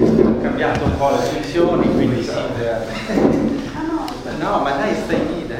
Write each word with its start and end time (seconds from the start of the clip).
Ho 0.00 0.40
cambiato 0.40 0.84
un 0.84 0.96
po' 0.96 1.10
le 1.10 1.16
funzioni, 1.16 1.92
quindi 1.92 2.22
sì. 2.22 2.32
No, 4.38 4.60
ma 4.60 4.70
dai, 4.70 4.94
stai 4.94 5.26
lì, 5.26 5.46
dai. 5.46 5.58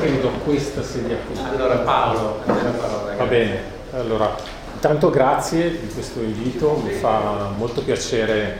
Credo 0.00 0.30
questa 0.44 0.82
sedia 0.82 1.18
qui. 1.26 1.38
Allora 1.40 1.76
Paolo, 1.76 2.40
parola. 2.44 3.14
Va 3.16 3.24
bene, 3.26 3.60
allora 3.92 4.34
intanto 4.74 5.10
grazie 5.10 5.70
di 5.70 5.86
questo 5.92 6.20
invito, 6.20 6.82
mi 6.84 6.92
fa 6.94 7.52
molto 7.56 7.82
piacere 7.82 8.58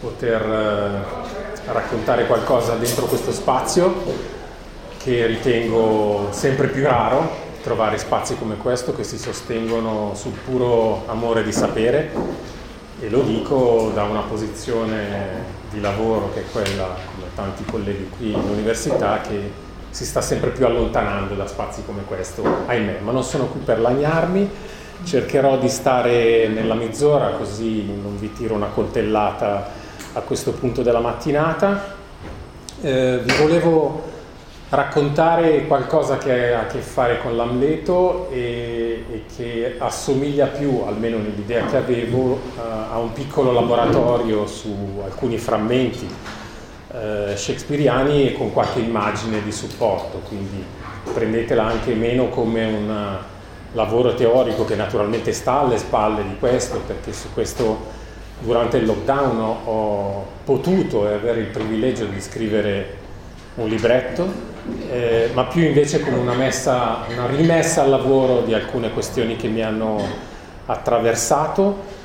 poter 0.00 0.42
eh, 0.42 1.70
raccontare 1.72 2.26
qualcosa 2.26 2.74
dentro 2.74 3.06
questo 3.06 3.30
spazio 3.30 4.38
che 5.02 5.24
ritengo 5.24 6.28
sempre 6.30 6.66
più 6.68 6.84
raro 6.84 7.48
trovare 7.62 7.96
spazi 7.96 8.36
come 8.36 8.56
questo 8.58 8.94
che 8.94 9.02
si 9.02 9.18
sostengono 9.18 10.12
sul 10.14 10.32
puro 10.32 11.04
amore 11.06 11.42
di 11.42 11.52
sapere. 11.52 12.10
E 13.00 13.08
lo 13.08 13.22
dico 13.22 13.90
da 13.94 14.02
una 14.02 14.20
posizione 14.20 15.58
di 15.70 15.80
lavoro 15.80 16.30
che 16.34 16.40
è 16.40 16.44
quella, 16.52 16.84
come 17.14 17.28
tanti 17.34 17.64
colleghi 17.64 18.10
qui 18.14 18.34
all'università, 18.34 19.22
che 19.22 19.68
si 19.88 20.04
sta 20.04 20.20
sempre 20.20 20.50
più 20.50 20.66
allontanando 20.66 21.34
da 21.34 21.46
spazi 21.46 21.82
come 21.86 22.04
questo, 22.04 22.44
ahimè, 22.66 22.98
ma 23.00 23.10
non 23.10 23.24
sono 23.24 23.46
qui 23.46 23.60
per 23.60 23.80
lagnarmi, 23.80 24.48
cercherò 25.04 25.56
di 25.56 25.68
stare 25.70 26.46
nella 26.48 26.74
mezz'ora 26.74 27.30
così 27.30 27.86
non 27.86 28.18
vi 28.18 28.32
tiro 28.34 28.54
una 28.54 28.66
coltellata 28.66 29.70
a 30.12 30.20
questo 30.20 30.52
punto 30.52 30.82
della 30.82 31.00
mattinata. 31.00 31.96
Eh, 32.82 33.20
vi 33.24 33.34
volevo 33.38 34.09
raccontare 34.70 35.66
qualcosa 35.66 36.16
che 36.16 36.54
ha 36.54 36.60
a 36.60 36.66
che 36.66 36.78
fare 36.78 37.18
con 37.18 37.36
l'Amleto 37.36 38.28
e, 38.30 39.04
e 39.10 39.24
che 39.34 39.74
assomiglia 39.78 40.46
più, 40.46 40.82
almeno 40.86 41.18
nell'idea 41.18 41.64
che 41.66 41.76
avevo, 41.76 42.38
a, 42.56 42.92
a 42.92 42.98
un 42.98 43.12
piccolo 43.12 43.52
laboratorio 43.52 44.46
su 44.46 45.00
alcuni 45.04 45.38
frammenti 45.38 46.08
eh, 46.92 47.32
shakespeariani 47.34 48.28
e 48.28 48.32
con 48.32 48.52
qualche 48.52 48.78
immagine 48.78 49.42
di 49.42 49.50
supporto, 49.50 50.22
quindi 50.28 50.64
prendetela 51.12 51.64
anche 51.64 51.92
meno 51.94 52.28
come 52.28 52.64
un 52.64 53.18
lavoro 53.72 54.14
teorico 54.14 54.64
che 54.64 54.76
naturalmente 54.76 55.32
sta 55.32 55.60
alle 55.60 55.78
spalle 55.78 56.22
di 56.22 56.36
questo, 56.38 56.80
perché 56.86 57.12
su 57.12 57.32
questo 57.32 57.98
durante 58.38 58.76
il 58.76 58.86
lockdown 58.86 59.38
ho, 59.38 59.58
ho 59.64 60.26
potuto 60.44 61.08
e 61.08 61.14
avere 61.14 61.40
il 61.40 61.46
privilegio 61.46 62.04
di 62.04 62.20
scrivere 62.20 62.98
un 63.56 63.68
libretto, 63.68 64.49
eh, 64.90 65.30
ma 65.32 65.44
più 65.44 65.62
invece 65.62 66.00
come 66.00 66.16
una, 66.16 66.34
messa, 66.34 67.04
una 67.08 67.26
rimessa 67.26 67.82
al 67.82 67.90
lavoro 67.90 68.42
di 68.42 68.54
alcune 68.54 68.90
questioni 68.90 69.36
che 69.36 69.48
mi 69.48 69.62
hanno 69.62 70.02
attraversato 70.66 71.98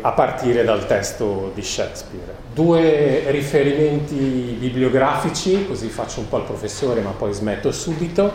a 0.00 0.12
partire 0.12 0.62
dal 0.62 0.86
testo 0.86 1.50
di 1.54 1.62
Shakespeare. 1.62 2.34
Due 2.54 3.24
riferimenti 3.30 4.56
bibliografici, 4.58 5.66
così 5.66 5.88
faccio 5.88 6.20
un 6.20 6.28
po' 6.28 6.38
il 6.38 6.44
professore 6.44 7.00
ma 7.00 7.10
poi 7.10 7.32
smetto 7.32 7.72
subito. 7.72 8.30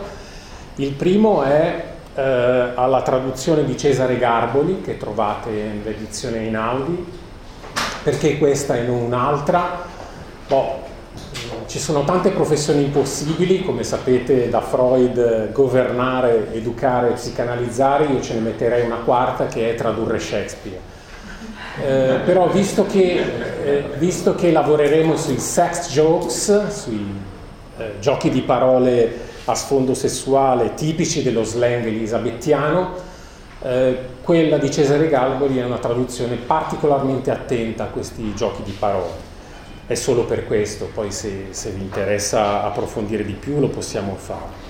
Il 0.75 0.91
primo 0.91 1.43
è 1.43 1.83
eh, 2.15 2.21
alla 2.75 3.01
traduzione 3.01 3.63
di 3.63 3.77
Cesare 3.77 4.17
Garboli 4.17 4.81
che 4.81 4.97
trovate 4.97 5.49
nell'edizione 5.49 6.39
in 6.39 6.55
Audi, 6.55 7.05
perché 8.03 8.37
questa 8.37 8.75
e 8.75 8.81
non 8.83 9.01
un'altra? 9.01 9.85
Boh, 10.47 10.81
ci 11.69 11.77
sono 11.77 12.03
tante 12.03 12.31
professioni 12.31 12.85
impossibili, 12.85 13.63
come 13.63 13.83
sapete 13.83 14.49
da 14.49 14.59
Freud 14.59 15.51
governare, 15.51 16.51
educare, 16.53 17.11
psicanalizzare, 17.11 18.05
io 18.05 18.19
ce 18.21 18.33
ne 18.33 18.39
metterei 18.39 18.83
una 18.87 18.95
quarta 19.05 19.45
che 19.45 19.69
è 19.69 19.75
tradurre 19.75 20.17
Shakespeare. 20.17 20.79
Eh, 21.79 22.21
però 22.25 22.47
visto 22.47 22.87
che, 22.87 23.23
eh, 23.63 23.83
visto 23.99 24.33
che, 24.33 24.51
lavoreremo 24.51 25.15
sui 25.15 25.37
sex 25.37 25.91
jokes, 25.91 26.69
sui 26.69 27.05
eh, 27.77 27.93
giochi 27.99 28.31
di 28.31 28.41
parole 28.41 29.27
a 29.45 29.53
sfondo 29.53 29.93
sessuale 29.93 30.73
tipici 30.73 31.21
dello 31.21 31.43
slang 31.43 31.85
elisabettiano, 31.85 32.93
eh, 33.61 33.97
quella 34.23 34.57
di 34.57 34.71
Cesare 34.71 35.07
Galboli 35.07 35.59
è 35.59 35.65
una 35.65 35.77
traduzione 35.77 36.35
particolarmente 36.35 37.29
attenta 37.29 37.83
a 37.83 37.87
questi 37.87 38.33
giochi 38.33 38.63
di 38.63 38.71
parole. 38.71 39.28
È 39.89 39.95
solo 39.95 40.25
per 40.25 40.45
questo, 40.45 40.87
poi 40.93 41.11
se, 41.11 41.47
se 41.49 41.71
vi 41.71 41.81
interessa 41.81 42.61
approfondire 42.63 43.25
di 43.25 43.33
più 43.33 43.59
lo 43.59 43.69
possiamo 43.69 44.15
fare. 44.15 44.67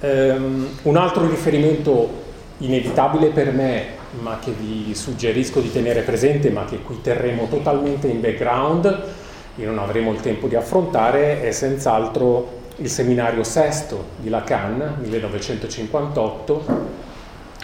Um, 0.00 0.68
un 0.82 0.96
altro 0.96 1.28
riferimento 1.28 2.10
inevitabile 2.58 3.28
per 3.28 3.52
me 3.52 4.00
ma 4.20 4.40
che 4.40 4.50
vi 4.50 4.96
suggerisco 4.96 5.60
di 5.60 5.70
tenere 5.70 6.00
presente, 6.00 6.50
ma 6.50 6.64
che 6.64 6.80
qui 6.80 7.00
terremo 7.00 7.46
totalmente 7.46 8.08
in 8.08 8.20
background 8.20 9.04
e 9.54 9.64
non 9.64 9.78
avremo 9.78 10.10
il 10.10 10.20
tempo 10.20 10.48
di 10.48 10.56
affrontare, 10.56 11.40
è 11.40 11.52
senz'altro 11.52 12.62
il 12.78 12.90
seminario 12.90 13.44
sesto 13.44 14.06
di 14.16 14.28
Lacan, 14.28 14.96
1958, 15.02 16.64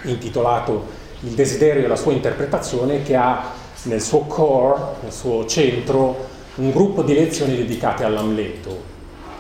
intitolato 0.05 1.07
Il 1.23 1.33
desiderio 1.33 1.85
e 1.85 1.89
la 1.89 1.97
sua 1.97 2.13
interpretazione, 2.13 3.03
che 3.03 3.17
ha 3.17 3.51
nel 3.83 4.01
suo 4.01 4.21
core, 4.21 4.81
nel 5.03 5.13
suo 5.13 5.45
centro, 5.47 6.37
un 6.59 6.71
gruppo 6.73 7.03
di 7.03 7.15
lezioni 7.15 7.57
dedicate 7.57 8.05
all'Amleto, 8.05 8.83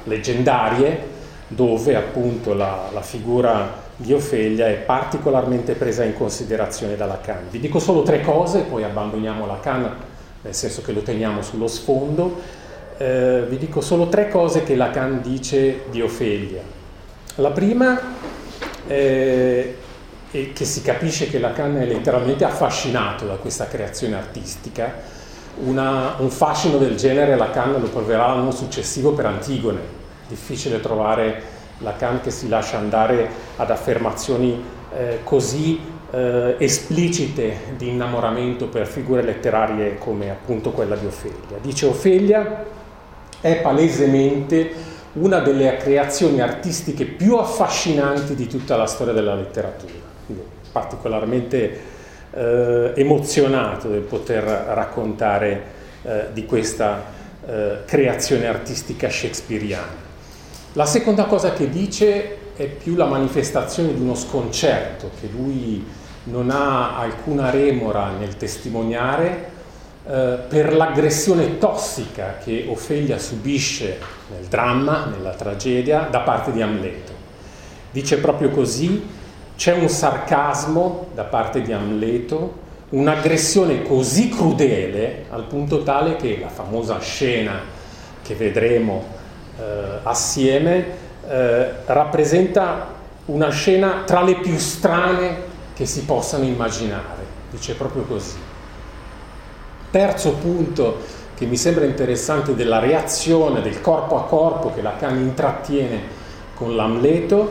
leggendarie, 0.04 1.16
dove 1.48 1.96
appunto 1.96 2.54
la, 2.54 2.88
la 2.92 3.02
figura 3.02 3.86
di 3.96 4.12
Ofelia 4.12 4.68
è 4.68 4.74
particolarmente 4.74 5.72
presa 5.72 6.04
in 6.04 6.14
considerazione 6.14 6.96
da 6.96 7.06
Lacan. 7.06 7.48
Vi 7.50 7.58
dico 7.58 7.80
solo 7.80 8.02
tre 8.02 8.20
cose, 8.20 8.60
poi 8.60 8.84
abbandoniamo 8.84 9.46
Lacan, 9.46 9.96
nel 10.42 10.54
senso 10.54 10.82
che 10.82 10.92
lo 10.92 11.00
teniamo 11.00 11.42
sullo 11.42 11.66
sfondo. 11.66 12.40
Eh, 12.96 13.44
vi 13.48 13.58
dico 13.58 13.80
solo 13.80 14.08
tre 14.08 14.28
cose 14.28 14.62
che 14.62 14.76
Lacan 14.76 15.20
dice 15.20 15.82
di 15.90 16.00
Ofelia. 16.00 16.62
La 17.36 17.50
prima 17.50 18.00
è, 18.86 19.74
è 20.30 20.52
che 20.52 20.64
si 20.64 20.82
capisce 20.82 21.28
che 21.28 21.40
Lacan 21.40 21.76
è 21.78 21.84
letteralmente 21.84 22.44
affascinato 22.44 23.26
da 23.26 23.34
questa 23.34 23.66
creazione 23.66 24.14
artistica. 24.14 25.16
Una, 25.64 26.14
un 26.18 26.30
fascino 26.30 26.78
del 26.78 26.96
genere 26.96 27.36
Lacan 27.36 27.80
lo 27.80 27.88
proverà 27.88 28.28
l'anno 28.28 28.50
successivo 28.50 29.12
per 29.12 29.26
Antigone. 29.26 29.80
Difficile 30.28 30.80
trovare 30.80 31.42
Lacan 31.78 32.20
che 32.20 32.30
si 32.30 32.48
lascia 32.48 32.78
andare 32.78 33.28
ad 33.56 33.70
affermazioni 33.70 34.62
eh, 34.96 35.20
così 35.24 35.80
eh, 36.10 36.54
esplicite 36.58 37.74
di 37.76 37.88
innamoramento 37.88 38.66
per 38.68 38.86
figure 38.86 39.22
letterarie 39.22 39.98
come 39.98 40.30
appunto 40.30 40.70
quella 40.70 40.96
di 40.96 41.06
Ofelia. 41.06 41.58
Dice 41.60 41.86
Ofelia 41.86 42.64
è 43.40 43.60
palesemente 43.60 44.96
una 45.14 45.40
delle 45.40 45.76
creazioni 45.76 46.40
artistiche 46.40 47.04
più 47.04 47.36
affascinanti 47.36 48.34
di 48.34 48.46
tutta 48.46 48.76
la 48.76 48.86
storia 48.86 49.12
della 49.12 49.34
letteratura. 49.34 49.92
Particolarmente 50.70 51.96
eh, 52.30 52.92
emozionato 52.96 53.88
del 53.88 54.00
poter 54.00 54.42
raccontare 54.42 55.62
eh, 56.02 56.26
di 56.32 56.44
questa 56.46 57.02
eh, 57.46 57.78
creazione 57.84 58.46
artistica 58.46 59.08
shakespeariana. 59.08 60.06
La 60.74 60.86
seconda 60.86 61.24
cosa 61.24 61.52
che 61.52 61.68
dice 61.68 62.36
è 62.54 62.66
più 62.66 62.94
la 62.94 63.06
manifestazione 63.06 63.94
di 63.94 64.00
uno 64.00 64.14
sconcerto 64.14 65.10
che 65.20 65.28
lui 65.30 65.84
non 66.24 66.50
ha 66.50 66.98
alcuna 66.98 67.50
remora 67.50 68.10
nel 68.18 68.36
testimoniare 68.36 69.56
eh, 70.06 70.38
per 70.48 70.74
l'aggressione 70.74 71.58
tossica 71.58 72.38
che 72.42 72.66
Ofelia 72.68 73.18
subisce 73.18 73.98
nel 74.30 74.46
dramma, 74.46 75.06
nella 75.06 75.34
tragedia, 75.34 76.08
da 76.10 76.20
parte 76.20 76.52
di 76.52 76.62
Amleto. 76.62 77.12
Dice 77.90 78.18
proprio 78.18 78.50
così, 78.50 79.06
c'è 79.58 79.74
un 79.74 79.88
sarcasmo 79.88 81.08
da 81.14 81.24
parte 81.24 81.62
di 81.62 81.72
Amleto, 81.72 82.66
un'aggressione 82.90 83.82
così 83.82 84.28
crudele 84.28 85.24
al 85.30 85.46
punto 85.46 85.82
tale 85.82 86.14
che 86.14 86.38
la 86.40 86.48
famosa 86.48 87.00
scena 87.00 87.58
che 88.22 88.36
vedremo 88.36 89.04
eh, 89.58 89.98
assieme 90.04 90.86
eh, 91.28 91.70
rappresenta 91.86 92.86
una 93.24 93.48
scena 93.48 94.04
tra 94.06 94.22
le 94.22 94.36
più 94.36 94.56
strane 94.58 95.36
che 95.74 95.86
si 95.86 96.04
possano 96.04 96.44
immaginare. 96.44 97.26
Dice 97.50 97.74
proprio 97.74 98.04
così. 98.04 98.38
Terzo 99.90 100.34
punto 100.34 100.98
che 101.34 101.46
mi 101.46 101.56
sembra 101.56 101.84
interessante 101.84 102.54
della 102.54 102.78
reazione 102.78 103.60
del 103.60 103.80
corpo 103.80 104.18
a 104.18 104.24
corpo 104.24 104.72
che 104.72 104.82
Lacan 104.82 105.16
intrattiene 105.16 106.00
con 106.54 106.76
l'Amleto 106.76 107.50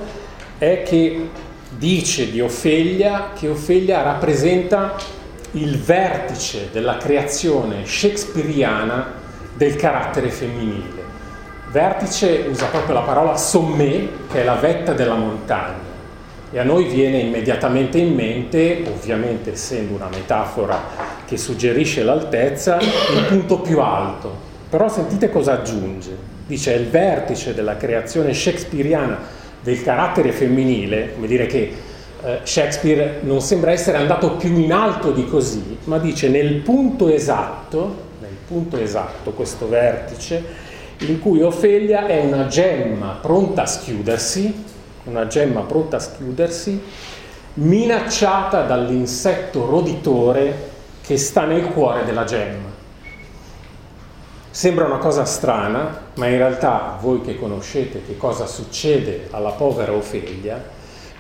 è 0.58 0.84
che 0.84 1.30
dice 1.70 2.32
di 2.32 2.40
Ofelia 2.40 3.32
che 3.38 3.50
Ofelia 3.50 4.02
rappresenta 4.02 4.96
il 5.52 5.78
vertice 5.78 6.70
della 6.72 6.98
creazione 6.98 7.86
shakespeariana 7.86 9.14
del 9.56 9.76
carattere 9.76 10.30
femminile. 10.30 11.06
Vertice 11.72 12.46
usa 12.50 12.68
proprio 12.68 12.94
la 12.94 13.02
parola 13.02 13.36
sommet, 13.36 14.30
che 14.32 14.42
è 14.42 14.44
la 14.44 14.56
vetta 14.56 14.94
della 14.94 15.16
montagna. 15.16 15.86
E 16.50 16.60
a 16.60 16.64
noi 16.64 16.86
viene 16.86 17.20
immediatamente 17.20 17.98
in 17.98 18.14
mente, 18.14 18.84
ovviamente 18.88 19.52
essendo 19.52 19.96
una 19.96 20.08
metafora 20.10 20.82
che 21.26 21.36
suggerisce 21.36 22.04
l'altezza, 22.04 22.78
il 22.80 23.26
punto 23.28 23.60
più 23.60 23.80
alto. 23.80 24.46
Però 24.70 24.88
sentite 24.88 25.30
cosa 25.30 25.54
aggiunge. 25.54 26.16
Dice 26.46 26.74
è 26.74 26.78
il 26.78 26.88
vertice 26.88 27.54
della 27.54 27.76
creazione 27.76 28.34
shakespeariana 28.34 29.20
del 29.68 29.84
carattere 29.84 30.32
femminile, 30.32 31.12
come 31.14 31.28
dire 31.28 31.46
che 31.46 31.74
eh, 32.24 32.40
Shakespeare 32.44 33.20
non 33.24 33.42
sembra 33.42 33.72
essere 33.72 33.98
andato 33.98 34.38
più 34.38 34.58
in 34.58 34.72
alto 34.72 35.12
di 35.12 35.28
così, 35.28 35.78
ma 35.84 35.98
dice 35.98 36.30
nel 36.30 36.54
punto 36.62 37.10
esatto, 37.10 38.06
nel 38.22 38.38
punto 38.48 38.78
esatto, 38.78 39.32
questo 39.32 39.68
vertice, 39.68 40.42
in 41.00 41.20
cui 41.20 41.42
Ofelia 41.42 42.08
è 42.08 42.24
una 42.24 42.48
gemma 42.48 43.20
pronta 43.22 43.64
a 43.64 43.66
schiudersi, 43.66 44.64
una 45.04 45.28
gemma 45.28 45.60
pronta 45.64 45.98
a 45.98 46.00
schiudersi, 46.00 46.82
minacciata 47.56 48.62
dall'insetto 48.62 49.66
roditore 49.66 50.70
che 51.02 51.18
sta 51.18 51.44
nel 51.44 51.66
cuore 51.66 52.06
della 52.06 52.24
gemma. 52.24 52.77
Sembra 54.58 54.86
una 54.86 54.98
cosa 54.98 55.24
strana, 55.24 56.06
ma 56.16 56.26
in 56.26 56.38
realtà 56.38 56.98
voi 57.00 57.22
che 57.22 57.38
conoscete 57.38 58.02
che 58.04 58.18
cosa 58.18 58.48
succede 58.48 59.28
alla 59.30 59.52
povera 59.52 59.92
Ofelia, 59.92 60.60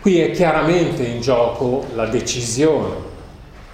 qui 0.02 0.20
è 0.22 0.32
chiaramente 0.32 1.04
in 1.04 1.22
gioco 1.22 1.86
la 1.94 2.08
decisione 2.08 2.96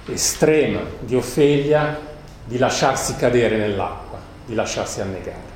estrema 0.07 0.81
di 0.99 1.15
Ofelia 1.15 1.97
di 2.43 2.57
lasciarsi 2.57 3.15
cadere 3.15 3.55
nell'acqua, 3.55 4.19
di 4.45 4.53
lasciarsi 4.53 4.99
annegare. 4.99 5.53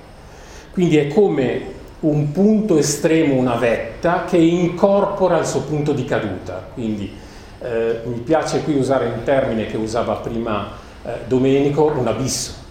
Quindi 0.72 0.96
è 0.96 1.10
come 1.10 1.74
un 2.00 2.32
punto 2.32 2.78
estremo, 2.78 3.36
una 3.36 3.56
vetta, 3.56 4.24
che 4.24 4.38
incorpora 4.38 5.38
il 5.38 5.46
suo 5.46 5.64
punto 5.64 5.92
di 5.92 6.06
caduta. 6.06 6.66
Quindi 6.74 7.14
eh, 7.60 8.00
mi 8.06 8.20
piace 8.20 8.64
qui 8.64 8.78
usare 8.78 9.08
un 9.08 9.24
termine 9.26 9.66
che 9.66 9.76
usava 9.76 10.14
prima 10.14 10.72
eh, 11.04 11.10
Domenico, 11.28 11.92
un 11.94 12.08
abisso. 12.08 12.67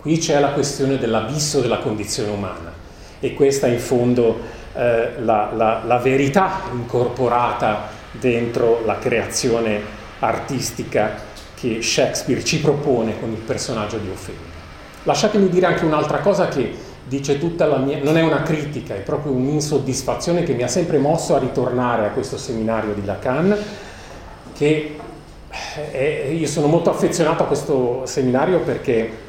Qui 0.00 0.16
c'è 0.16 0.40
la 0.40 0.52
questione 0.52 0.96
dell'abisso 0.96 1.60
della 1.60 1.78
condizione 1.78 2.30
umana 2.30 2.72
e 3.20 3.34
questa 3.34 3.66
è 3.66 3.70
in 3.70 3.78
fondo 3.78 4.40
eh, 4.74 5.20
la, 5.20 5.52
la, 5.54 5.82
la 5.84 5.98
verità 5.98 6.62
incorporata 6.72 7.88
dentro 8.12 8.82
la 8.86 8.98
creazione 8.98 9.78
artistica 10.20 11.28
che 11.54 11.82
Shakespeare 11.82 12.42
ci 12.42 12.60
propone 12.60 13.20
con 13.20 13.30
il 13.30 13.40
personaggio 13.40 13.98
di 13.98 14.08
Ofelia. 14.08 14.40
Lasciatemi 15.02 15.50
dire 15.50 15.66
anche 15.66 15.84
un'altra 15.84 16.20
cosa 16.20 16.48
che 16.48 16.72
dice 17.06 17.38
tutta 17.38 17.66
la 17.66 17.76
mia, 17.76 17.98
non 18.02 18.16
è 18.16 18.22
una 18.22 18.42
critica, 18.42 18.94
è 18.94 19.00
proprio 19.00 19.32
un'insoddisfazione 19.32 20.44
che 20.44 20.54
mi 20.54 20.62
ha 20.62 20.68
sempre 20.68 20.96
mosso 20.96 21.34
a 21.34 21.38
ritornare 21.38 22.06
a 22.06 22.10
questo 22.10 22.38
seminario 22.38 22.94
di 22.94 23.04
Lacan, 23.04 23.54
che 24.54 24.96
è, 25.92 26.30
io 26.32 26.46
sono 26.46 26.68
molto 26.68 26.88
affezionato 26.88 27.42
a 27.42 27.46
questo 27.46 28.02
seminario 28.06 28.60
perché 28.60 29.28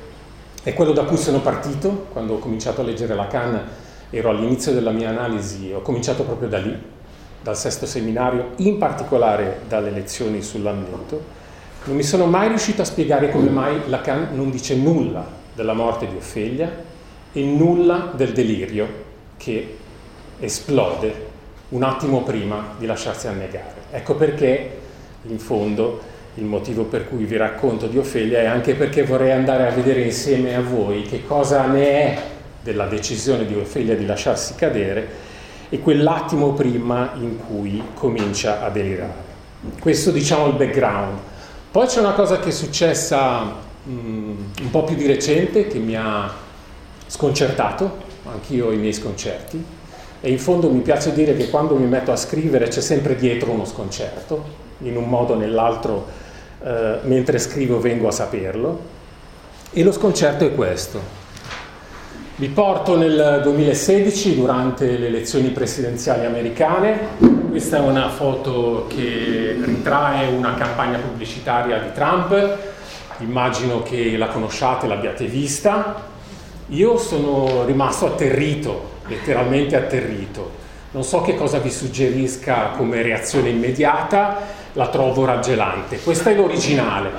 è 0.64 0.74
quello 0.74 0.92
da 0.92 1.04
cui 1.04 1.18
sono 1.18 1.42
partito, 1.42 2.08
quando 2.12 2.36
ho 2.36 2.40
cominciato 2.40 2.82
a 2.82 2.84
leggere 2.84 3.16
Lacan, 3.16 3.62
ero 4.10 4.30
all'inizio 4.30 4.74
della 4.74 4.92
mia 4.92 5.10
analisi, 5.10 5.72
ho 5.74 5.82
cominciato 5.82 6.24
proprio 6.24 6.50
da 6.50 6.60
lì, 6.60 6.78
dal 7.42 7.58
sesto 7.58 7.86
seminario, 7.86 8.52
in 8.58 8.78
particolare 8.78 9.62
dalle 9.68 9.90
lezioni 9.90 10.42
sull'ambiente. 10.42 11.20
Non 11.86 11.96
mi 11.96 12.04
sono 12.04 12.26
mai 12.26 12.50
riuscito 12.50 12.84
a 12.84 12.86
spiegare 12.86 13.32
come 13.32 13.50
mai 13.50 13.82
Lacan 13.88 14.30
non 14.34 14.52
dice 14.52 14.76
nulla 14.76 15.26
della 15.54 15.74
morte 15.74 16.08
di 16.08 16.16
Ofelia, 16.16 16.90
e 17.34 17.44
nulla 17.44 18.12
del 18.14 18.34
delirio 18.34 18.88
che 19.38 19.78
esplode 20.40 21.30
un 21.70 21.84
attimo 21.84 22.24
prima 22.24 22.76
di 22.78 22.86
lasciarsi 22.86 23.28
annegare. 23.28 23.74
Ecco 23.92 24.16
perché, 24.16 24.80
in 25.24 25.40
fondo, 25.40 26.02
il 26.36 26.46
motivo 26.46 26.84
per 26.84 27.08
cui 27.08 27.26
vi 27.26 27.36
racconto 27.36 27.88
di 27.88 27.98
Ofelia 27.98 28.40
è 28.40 28.46
anche 28.46 28.74
perché 28.76 29.04
vorrei 29.04 29.32
andare 29.32 29.68
a 29.68 29.72
vedere 29.72 30.02
insieme 30.02 30.56
a 30.56 30.62
voi 30.62 31.02
che 31.02 31.26
cosa 31.26 31.66
ne 31.66 31.86
è 31.86 32.22
della 32.64 32.86
decisione 32.86 33.46
di 33.46 33.56
Ofelia 33.56 33.96
di 33.96 34.06
lasciarsi 34.06 34.56
cadere 34.56 35.30
e 35.70 35.80
quell'attimo 35.80 36.54
prima 36.54 37.12
in 37.16 37.38
cui 37.46 37.82
comincia 37.94 38.62
a 38.64 38.70
delirare. 38.70 39.30
Questo 39.80 40.12
diciamo 40.12 40.48
il 40.48 40.54
background. 40.54 41.18
Poi 41.72 41.88
c'è 41.88 42.00
una 42.00 42.14
cosa 42.14 42.40
che 42.40 42.50
è 42.50 42.52
successa 42.52 43.56
mm, 43.88 44.36
un 44.62 44.70
po' 44.70 44.84
più 44.84 44.96
di 44.96 45.08
recente 45.08 45.68
che 45.68 45.80
mi 45.80 45.96
ha 45.96 46.32
sconcertato, 47.08 48.10
anch'io 48.26 48.68
ho 48.68 48.72
i 48.72 48.78
miei 48.78 48.94
sconcerti, 48.94 49.64
e 50.20 50.30
in 50.30 50.40
fondo 50.40 50.70
mi 50.70 50.82
piace 50.82 51.14
dire 51.14 51.36
che 51.36 51.50
quando 51.50 51.76
mi 51.76 51.86
metto 51.86 52.12
a 52.12 52.16
scrivere 52.16 52.68
c'è 52.68 52.82
sempre 52.82 53.16
dietro 53.16 53.52
uno 53.52 53.66
sconcerto, 53.66 54.44
in 54.80 54.98
un 54.98 55.06
modo 55.06 55.34
o 55.34 55.38
nell'altro, 55.38 56.06
eh, 56.64 57.00
mentre 57.04 57.40
scrivo 57.40 57.80
vengo 57.80 58.08
a 58.08 58.12
saperlo, 58.12 58.80
e 59.72 59.84
lo 59.84 59.92
sconcerto 59.92 60.46
è 60.46 60.54
questo. 60.54 61.20
Vi 62.36 62.48
porto 62.48 62.98
nel 62.98 63.42
2016 63.44 64.36
durante 64.36 64.98
le 64.98 65.08
elezioni 65.08 65.50
presidenziali 65.50 66.26
americane, 66.26 67.40
questa 67.50 67.78
è 67.78 67.80
una 67.82 68.10
foto 68.10 68.86
che 68.88 69.58
ritrae 69.62 70.28
una 70.28 70.56
campagna 70.56 70.98
pubblicitaria 70.98 71.80
di 71.80 71.92
Trump, 71.94 72.58
immagino 73.20 73.84
che 73.84 74.18
la 74.18 74.28
conosciate, 74.28 74.88
l'abbiate 74.88 75.26
vista, 75.26 76.10
io 76.68 76.98
sono 76.98 77.66
rimasto 77.66 78.08
atterrito, 78.08 79.00
letteralmente 79.08 79.76
atterrito. 79.76 80.60
Non 80.92 81.04
so 81.04 81.22
che 81.22 81.36
cosa 81.36 81.60
vi 81.60 81.70
suggerisca 81.70 82.72
come 82.78 83.02
reazione 83.02 83.50
immediata, 83.50 84.60
la 84.74 84.88
trovo 84.88 85.26
raggelante. 85.26 86.00
Questa 86.00 86.30
è 86.30 86.36
l'originale. 86.36 87.10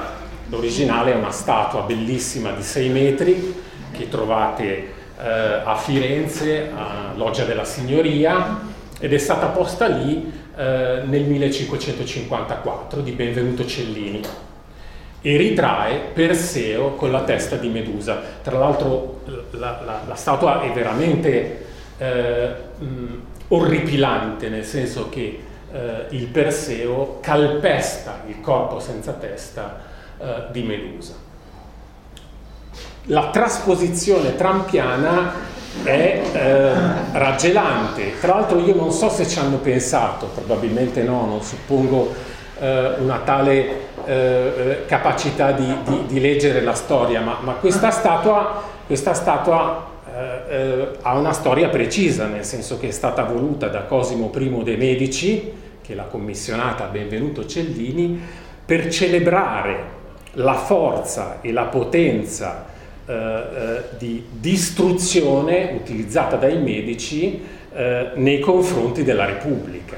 L'originale 0.49 1.12
è 1.12 1.16
una 1.16 1.30
statua 1.30 1.82
bellissima 1.82 2.50
di 2.52 2.62
6 2.62 2.88
metri 2.88 3.62
che 3.90 4.09
trovate 4.09 4.92
eh, 5.18 5.61
a 5.64 5.76
Firenze, 5.76 6.71
a 6.75 7.12
Loggia 7.14 7.44
della 7.44 7.64
Signoria, 7.64 8.61
ed 8.99 9.12
è 9.12 9.18
stata 9.18 9.47
posta 9.47 9.87
lì 9.87 10.32
eh, 10.56 11.02
nel 11.04 11.23
1554 11.23 13.00
di 13.00 13.12
Benvenuto 13.12 13.66
Cellini 13.66 14.21
e 15.25 15.37
ritrae 15.37 15.99
Perseo 16.12 16.94
con 16.94 17.11
la 17.11 17.23
testa 17.23 17.56
di 17.56 17.68
Medusa. 17.68 18.21
Tra 18.42 18.59
l'altro 18.59 19.21
la, 19.52 19.80
la, 19.85 20.02
la 20.06 20.14
statua 20.14 20.62
è 20.62 20.73
veramente 20.73 21.66
eh, 21.99 22.50
mh, 22.78 23.14
orripilante, 23.49 24.49
nel 24.49 24.64
senso 24.64 25.09
che 25.09 25.50
eh, 25.73 26.07
il 26.11 26.26
Perseo 26.26 27.19
calpesta 27.21 28.23
il 28.26 28.41
corpo 28.41 28.79
senza 28.79 29.12
testa 29.12 29.81
eh, 30.19 30.45
di 30.50 30.62
Medusa. 30.62 31.14
La 33.07 33.31
trasposizione 33.31 34.37
trampiana 34.37 35.33
è 35.83 36.23
eh, 36.33 36.73
raggelante. 37.12 38.19
Tra 38.21 38.35
l'altro 38.35 38.61
io 38.61 38.75
non 38.75 38.93
so 38.93 39.09
se 39.09 39.26
ci 39.26 39.38
hanno 39.38 39.57
pensato, 39.57 40.26
probabilmente 40.26 41.02
no, 41.02 41.26
non 41.26 41.43
suppongo 41.43 42.14
eh, 42.61 42.95
una 42.99 43.19
tale 43.25 43.91
eh, 44.05 44.85
capacità 44.87 45.52
di, 45.52 45.76
di, 45.85 46.05
di, 46.07 46.21
leggere 46.21 46.61
la 46.61 46.75
storia, 46.75 47.21
ma, 47.21 47.38
ma 47.41 47.55
questa 47.55 47.91
statua, 47.91 48.62
questa 48.87 49.14
statua 49.14 49.91
eh, 50.49 50.88
ha 51.00 51.17
una 51.17 51.33
storia 51.33 51.69
precisa, 51.69 52.26
nel 52.26 52.45
senso 52.45 52.79
che 52.79 52.88
è 52.88 52.91
stata 52.91 53.25
voluta 53.25 53.69
da 53.69 53.83
Cosimo 53.83 54.31
I 54.35 54.62
de' 54.62 54.76
Medici, 54.76 55.52
che 55.82 55.94
l'ha 55.94 56.04
commissionata 56.04 56.84
Benvenuto 56.84 57.44
Cellini, 57.44 58.20
per 58.64 58.88
celebrare 58.88 60.00
la 60.34 60.54
forza 60.54 61.40
e 61.40 61.52
la 61.52 61.64
potenza 61.64 62.66
eh, 63.04 63.12
eh, 63.12 63.82
di 63.98 64.24
distruzione 64.30 65.72
utilizzata 65.74 66.36
dai 66.36 66.58
medici 66.58 67.42
eh, 67.74 68.10
nei 68.14 68.38
confronti 68.38 69.02
della 69.02 69.24
Repubblica. 69.24 69.96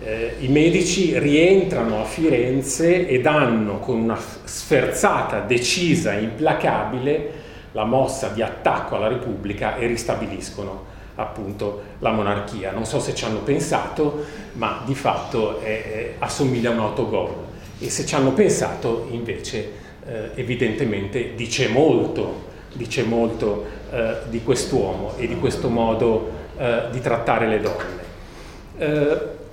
Eh, 0.00 0.36
I 0.40 0.48
medici 0.48 1.18
rientrano 1.18 2.00
a 2.00 2.04
Firenze 2.04 3.06
e 3.06 3.20
danno 3.20 3.80
con 3.80 3.98
una 3.98 4.18
sferzata 4.44 5.40
decisa 5.40 6.14
e 6.14 6.22
implacabile 6.22 7.30
la 7.72 7.84
mossa 7.84 8.28
di 8.28 8.40
attacco 8.40 8.96
alla 8.96 9.08
Repubblica 9.08 9.76
e 9.76 9.86
ristabiliscono 9.86 10.86
appunto 11.16 11.82
la 11.98 12.12
monarchia. 12.12 12.70
Non 12.72 12.86
so 12.86 13.00
se 13.00 13.14
ci 13.14 13.24
hanno 13.24 13.40
pensato, 13.40 14.24
ma 14.58 14.82
di 14.84 14.94
fatto 14.94 15.60
è, 15.60 16.14
assomiglia 16.18 16.70
a 16.70 16.72
un 16.74 16.80
autogol. 16.80 17.34
E 17.78 17.88
se 17.90 18.04
ci 18.04 18.14
hanno 18.14 18.32
pensato, 18.32 19.06
invece, 19.10 19.70
eh, 20.04 20.30
evidentemente 20.34 21.34
dice 21.34 21.68
molto, 21.68 22.46
dice 22.72 23.04
molto 23.04 23.64
eh, 23.90 24.16
di 24.28 24.42
quest'uomo 24.42 25.14
e 25.16 25.26
di 25.28 25.38
questo 25.38 25.68
modo 25.68 26.30
eh, 26.58 26.82
di 26.90 27.00
trattare 27.00 27.46
le 27.46 27.60
donne. 27.60 28.06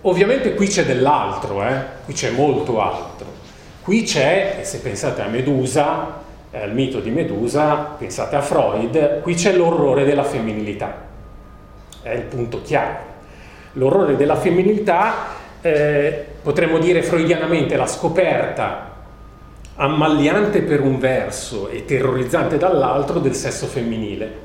Ovviamente 0.01 0.53
qui 0.53 0.67
c'è 0.67 0.85
dell'altro, 0.85 1.63
eh, 1.63 1.81
qui 2.05 2.13
c'è 2.13 2.29
molto 2.29 2.79
altro. 2.79 3.25
Qui 3.81 4.03
c'è, 4.03 4.59
se 4.63 4.79
pensate 4.79 5.21
a 5.21 5.27
Medusa, 5.27 6.21
al 6.51 6.73
mito 6.73 6.99
di 6.99 7.09
Medusa, 7.09 7.95
pensate 7.97 8.35
a 8.35 8.41
Freud, 8.41 9.21
qui 9.21 9.33
c'è 9.33 9.55
l'orrore 9.55 10.03
della 10.03 10.23
femminilità, 10.23 11.05
è 12.01 12.11
il 12.11 12.23
punto 12.23 12.61
chiave. 12.61 13.14
L'orrore 13.75 14.15
della 14.15 14.35
femminilità, 14.35 15.13
eh, 15.61 16.25
potremmo 16.41 16.77
dire 16.79 17.01
freudianamente 17.01 17.75
la 17.75 17.87
scoperta 17.87 18.93
ammalliante 19.75 20.61
per 20.61 20.81
un 20.81 20.97
verso 20.99 21.67
e 21.67 21.85
terrorizzante 21.85 22.57
dall'altro 22.57 23.19
del 23.19 23.33
sesso 23.33 23.65
femminile. 23.65 24.43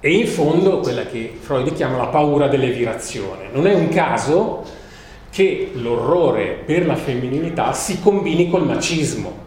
E 0.00 0.12
in 0.12 0.26
fondo 0.26 0.80
quella 0.80 1.04
che 1.04 1.36
Freud 1.40 1.72
chiama 1.72 1.96
la 1.96 2.06
paura 2.06 2.48
dell'evirazione. 2.48 3.48
Non 3.52 3.66
è 3.66 3.74
un 3.74 3.88
caso 3.88 4.62
che 5.30 5.70
l'orrore 5.74 6.62
per 6.64 6.86
la 6.86 6.96
femminilità 6.96 7.72
si 7.72 8.00
combini 8.00 8.50
col 8.50 8.64
macismo. 8.64 9.46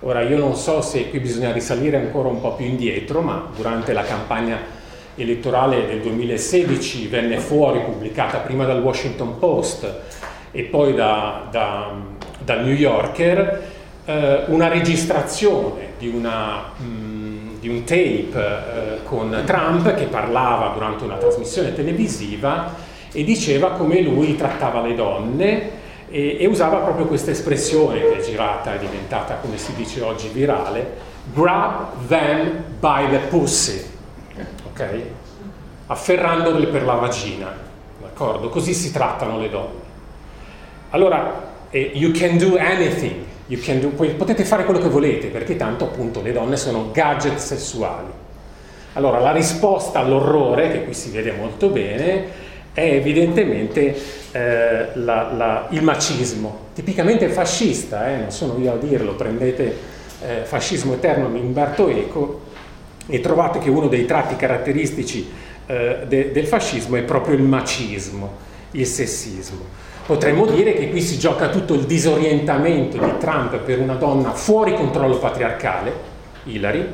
Ora 0.00 0.22
io 0.22 0.38
non 0.38 0.56
so 0.56 0.80
se 0.80 1.10
qui 1.10 1.20
bisogna 1.20 1.52
risalire 1.52 1.96
ancora 1.96 2.28
un 2.28 2.40
po' 2.40 2.54
più 2.54 2.66
indietro, 2.66 3.20
ma 3.20 3.48
durante 3.54 3.92
la 3.92 4.02
campagna 4.02 4.58
elettorale 5.16 5.86
del 5.86 6.00
2016 6.00 7.06
venne 7.08 7.38
fuori, 7.38 7.80
pubblicata 7.80 8.38
prima 8.38 8.64
dal 8.64 8.82
Washington 8.82 9.38
Post 9.38 10.00
e 10.50 10.62
poi 10.64 10.94
da, 10.94 11.48
da, 11.50 11.92
dal 12.38 12.64
New 12.64 12.74
Yorker, 12.74 13.70
eh, 14.04 14.44
una 14.46 14.68
registrazione 14.68 15.92
di, 15.98 16.08
una, 16.08 16.72
mh, 16.76 16.84
mm, 16.84 17.48
di 17.60 17.68
un 17.68 17.84
tape 17.84 18.32
eh, 18.34 19.02
con 19.04 19.42
Trump 19.44 19.94
che 19.94 20.04
parlava 20.04 20.72
durante 20.74 21.04
una 21.04 21.16
trasmissione 21.16 21.74
televisiva 21.74 22.74
e 23.12 23.24
diceva 23.24 23.72
come 23.72 24.00
lui 24.00 24.36
trattava 24.36 24.80
le 24.80 24.94
donne 24.94 25.70
e, 26.10 26.36
e 26.40 26.46
usava 26.46 26.78
proprio 26.78 27.06
questa 27.06 27.30
espressione 27.30 28.00
che 28.00 28.18
è 28.18 28.22
girata, 28.22 28.74
è 28.74 28.78
diventata 28.78 29.36
come 29.36 29.56
si 29.58 29.74
dice 29.74 30.02
oggi 30.02 30.28
virale, 30.28 31.10
grab 31.32 32.06
them 32.08 32.64
by 32.78 33.08
the 33.08 33.18
pussy, 33.28 33.91
ok? 34.82 35.00
Afferrandole 35.86 36.66
per 36.66 36.84
la 36.84 36.94
vagina, 36.94 37.52
d'accordo? 38.00 38.48
Così 38.48 38.72
si 38.72 38.92
trattano 38.92 39.38
le 39.38 39.50
donne. 39.50 39.80
Allora, 40.90 41.50
eh, 41.70 41.90
you 41.94 42.12
can 42.12 42.38
do 42.38 42.56
anything, 42.58 43.24
do, 43.46 43.88
potete 44.16 44.44
fare 44.44 44.64
quello 44.64 44.80
che 44.80 44.88
volete, 44.88 45.28
perché 45.28 45.56
tanto 45.56 45.84
appunto 45.84 46.22
le 46.22 46.32
donne 46.32 46.56
sono 46.56 46.90
gadget 46.92 47.36
sessuali. 47.36 48.10
Allora 48.94 49.18
la 49.18 49.32
risposta 49.32 50.00
all'orrore, 50.00 50.70
che 50.70 50.84
qui 50.84 50.94
si 50.94 51.10
vede 51.10 51.32
molto 51.32 51.68
bene, 51.68 52.50
è 52.74 52.82
evidentemente 52.82 53.96
eh, 54.32 54.88
la, 54.94 55.32
la, 55.32 55.66
il 55.70 55.82
macismo, 55.82 56.68
tipicamente 56.74 57.28
fascista, 57.28 58.10
eh, 58.10 58.16
non 58.16 58.30
sono 58.30 58.58
io 58.58 58.72
a 58.72 58.76
dirlo, 58.76 59.14
prendete 59.14 59.76
eh, 60.22 60.44
Fascismo 60.44 60.94
Eterno 60.94 61.28
di 61.28 61.38
Umberto 61.38 61.88
Eco 61.88 62.40
e 63.06 63.20
trovate 63.20 63.58
che 63.58 63.70
uno 63.70 63.88
dei 63.88 64.04
tratti 64.04 64.36
caratteristici 64.36 65.30
eh, 65.66 66.04
de, 66.06 66.32
del 66.32 66.46
fascismo 66.46 66.96
è 66.96 67.02
proprio 67.02 67.36
il 67.36 67.42
macismo, 67.42 68.32
il 68.72 68.86
sessismo. 68.86 69.80
Potremmo 70.04 70.46
dire 70.46 70.74
che 70.74 70.90
qui 70.90 71.00
si 71.00 71.16
gioca 71.18 71.48
tutto 71.48 71.74
il 71.74 71.84
disorientamento 71.84 72.98
di 72.98 73.18
Trump 73.18 73.56
per 73.58 73.78
una 73.78 73.94
donna 73.94 74.32
fuori 74.32 74.74
controllo 74.74 75.18
patriarcale, 75.18 76.10
Hillary, 76.44 76.86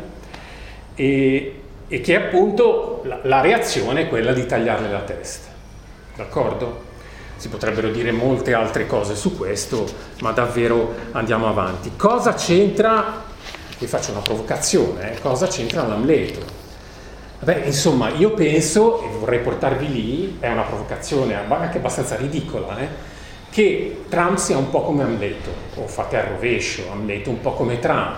e, 0.94 1.60
e 1.88 2.00
che 2.00 2.16
appunto 2.16 3.02
la, 3.04 3.20
la, 3.22 3.40
reazione 3.40 4.02
è 4.02 4.08
quella 4.08 4.32
di 4.32 4.44
tagliarle 4.44 4.90
la 4.90 5.00
testa. 5.00 5.48
D'accordo? 6.16 6.86
Si 7.36 7.48
potrebbero 7.48 7.88
dire 7.88 8.12
molte 8.12 8.52
altre 8.52 8.86
cose 8.86 9.14
su 9.14 9.36
questo, 9.36 9.86
ma 10.20 10.32
davvero 10.32 10.92
andiamo 11.12 11.48
avanti. 11.48 11.92
Cosa 11.96 12.34
c'entra, 12.34 13.24
qui 13.78 13.86
faccio 13.86 14.10
una 14.10 14.20
provocazione, 14.20 15.14
eh, 15.14 15.20
cosa 15.20 15.46
c'entra 15.46 15.86
l'Amleto? 15.86 16.40
Beh, 17.40 17.62
insomma, 17.66 18.10
io 18.10 18.32
penso, 18.32 19.00
e 19.04 19.06
vorrei 19.16 19.38
portarvi 19.38 19.92
lì, 19.92 20.36
è 20.40 20.50
una 20.50 20.62
provocazione 20.62 21.36
anche 21.36 21.78
abbastanza 21.78 22.16
ridicola, 22.16 22.76
eh, 22.80 22.88
che 23.50 24.02
Trump 24.08 24.36
sia 24.36 24.56
un 24.56 24.70
po' 24.70 24.82
come 24.82 25.04
Amleto, 25.04 25.50
o 25.76 25.86
fate 25.86 26.16
al 26.16 26.26
rovescio, 26.26 26.90
Amleto 26.90 27.30
un 27.30 27.40
po' 27.40 27.52
come 27.52 27.78
Trump. 27.78 28.16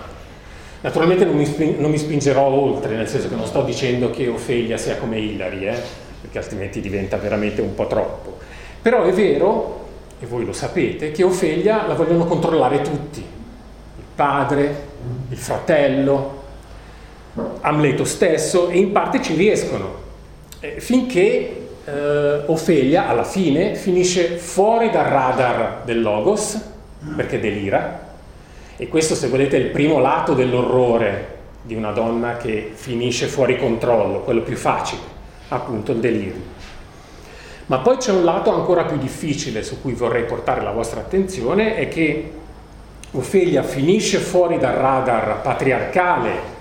Naturalmente 0.81 1.25
non 1.25 1.35
mi, 1.35 1.45
sping- 1.45 1.77
non 1.77 1.91
mi, 1.91 1.99
spingerò 1.99 2.41
oltre, 2.41 2.95
nel 2.95 3.07
senso 3.07 3.29
che 3.29 3.35
non 3.35 3.45
sto 3.45 3.61
dicendo 3.61 4.09
che 4.09 4.27
Ofelia 4.27 4.77
sia 4.77 4.97
come 4.97 5.19
Hillary, 5.19 5.67
eh, 5.67 5.79
perché 6.21 6.39
altrimenti 6.39 6.81
diventa 6.81 7.17
veramente 7.17 7.61
un 7.61 7.75
po' 7.75 7.85
troppo. 7.85 8.39
Però 8.81 9.03
è 9.03 9.13
vero, 9.13 9.85
e 10.19 10.25
voi 10.25 10.43
lo 10.43 10.53
sapete, 10.53 11.11
che 11.11 11.21
Ofelia 11.21 11.85
la 11.85 11.93
vogliono 11.93 12.25
controllare 12.25 12.81
tutti, 12.81 13.19
il 13.19 14.03
padre, 14.15 14.89
il 15.29 15.37
fratello, 15.37 16.39
Amleto 17.61 18.03
stesso 18.03 18.69
e 18.69 18.77
in 18.77 18.91
parte 18.91 19.21
ci 19.21 19.35
riescono, 19.35 19.95
eh, 20.59 20.79
finché 20.79 21.67
eh, 21.85 22.43
Ofelia 22.45 23.07
alla 23.07 23.23
fine 23.23 23.75
finisce 23.75 24.37
fuori 24.37 24.89
dal 24.89 25.05
radar 25.05 25.81
del 25.85 26.01
Logos, 26.01 26.59
perché 27.15 27.39
delira, 27.39 28.09
e 28.75 28.87
questo 28.87 29.15
se 29.15 29.27
volete 29.27 29.57
è 29.57 29.59
il 29.59 29.69
primo 29.69 29.99
lato 29.99 30.33
dell'orrore 30.33 31.39
di 31.61 31.75
una 31.75 31.91
donna 31.91 32.37
che 32.37 32.71
finisce 32.73 33.27
fuori 33.27 33.57
controllo, 33.57 34.21
quello 34.21 34.41
più 34.41 34.55
facile, 34.55 35.01
appunto 35.49 35.91
il 35.91 35.99
delirio. 35.99 36.59
Ma 37.67 37.79
poi 37.79 37.97
c'è 37.97 38.11
un 38.11 38.25
lato 38.25 38.53
ancora 38.53 38.83
più 38.83 38.97
difficile 38.97 39.63
su 39.63 39.79
cui 39.79 39.93
vorrei 39.93 40.23
portare 40.23 40.61
la 40.61 40.71
vostra 40.71 40.99
attenzione, 40.99 41.75
è 41.75 41.87
che 41.87 42.31
Ofelia 43.13 43.61
finisce 43.61 44.19
fuori 44.19 44.57
dal 44.57 44.75
radar 44.75 45.41
patriarcale 45.41 46.59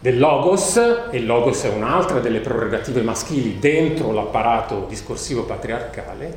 del 0.00 0.18
logos, 0.18 0.76
e 0.76 1.18
il 1.18 1.26
logos 1.26 1.62
è 1.64 1.68
un'altra 1.68 2.20
delle 2.20 2.40
prerogative 2.40 3.02
maschili 3.02 3.58
dentro 3.58 4.12
l'apparato 4.12 4.86
discorsivo 4.88 5.42
patriarcale, 5.44 6.34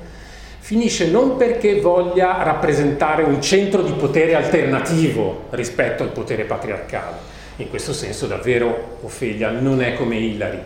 finisce 0.60 1.10
non 1.10 1.38
perché 1.38 1.80
voglia 1.80 2.44
rappresentare 2.44 3.24
un 3.24 3.42
centro 3.42 3.82
di 3.84 3.94
potere 3.94 4.36
alternativo 4.36 5.46
rispetto 5.52 6.04
al 6.04 6.10
potere 6.10 6.44
patriarcale. 6.44 7.16
In 7.58 7.70
questo 7.70 7.94
senso 7.94 8.28
davvero 8.28 8.98
Ofelia 9.02 9.50
non 9.50 9.82
è 9.82 9.94
come 9.94 10.18
Hillary. 10.18 10.60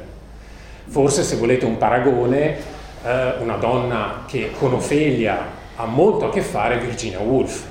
Forse 0.88 1.22
se 1.22 1.36
volete 1.36 1.66
un 1.66 1.78
paragone, 1.78 2.58
eh, 3.04 3.34
una 3.40 3.58
donna 3.58 4.24
che 4.28 4.52
con 4.58 4.74
Ofelia 4.74 5.38
ha 5.76 5.86
molto 5.86 6.26
a 6.26 6.32
che 6.32 6.42
fare 6.42 6.80
è 6.80 6.80
Virginia 6.80 7.20
Woolf. 7.20 7.70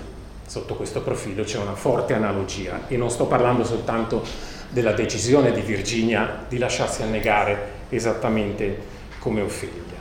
Sotto 0.50 0.74
questo 0.74 1.00
profilo 1.02 1.44
c'è 1.44 1.58
una 1.58 1.76
forte 1.76 2.12
analogia 2.12 2.88
e 2.88 2.96
non 2.96 3.08
sto 3.08 3.26
parlando 3.26 3.62
soltanto 3.62 4.20
della 4.68 4.90
decisione 4.90 5.52
di 5.52 5.60
Virginia 5.60 6.44
di 6.48 6.58
lasciarsi 6.58 7.02
annegare 7.02 7.86
esattamente 7.88 8.76
come 9.20 9.42
Ofelia. 9.42 9.94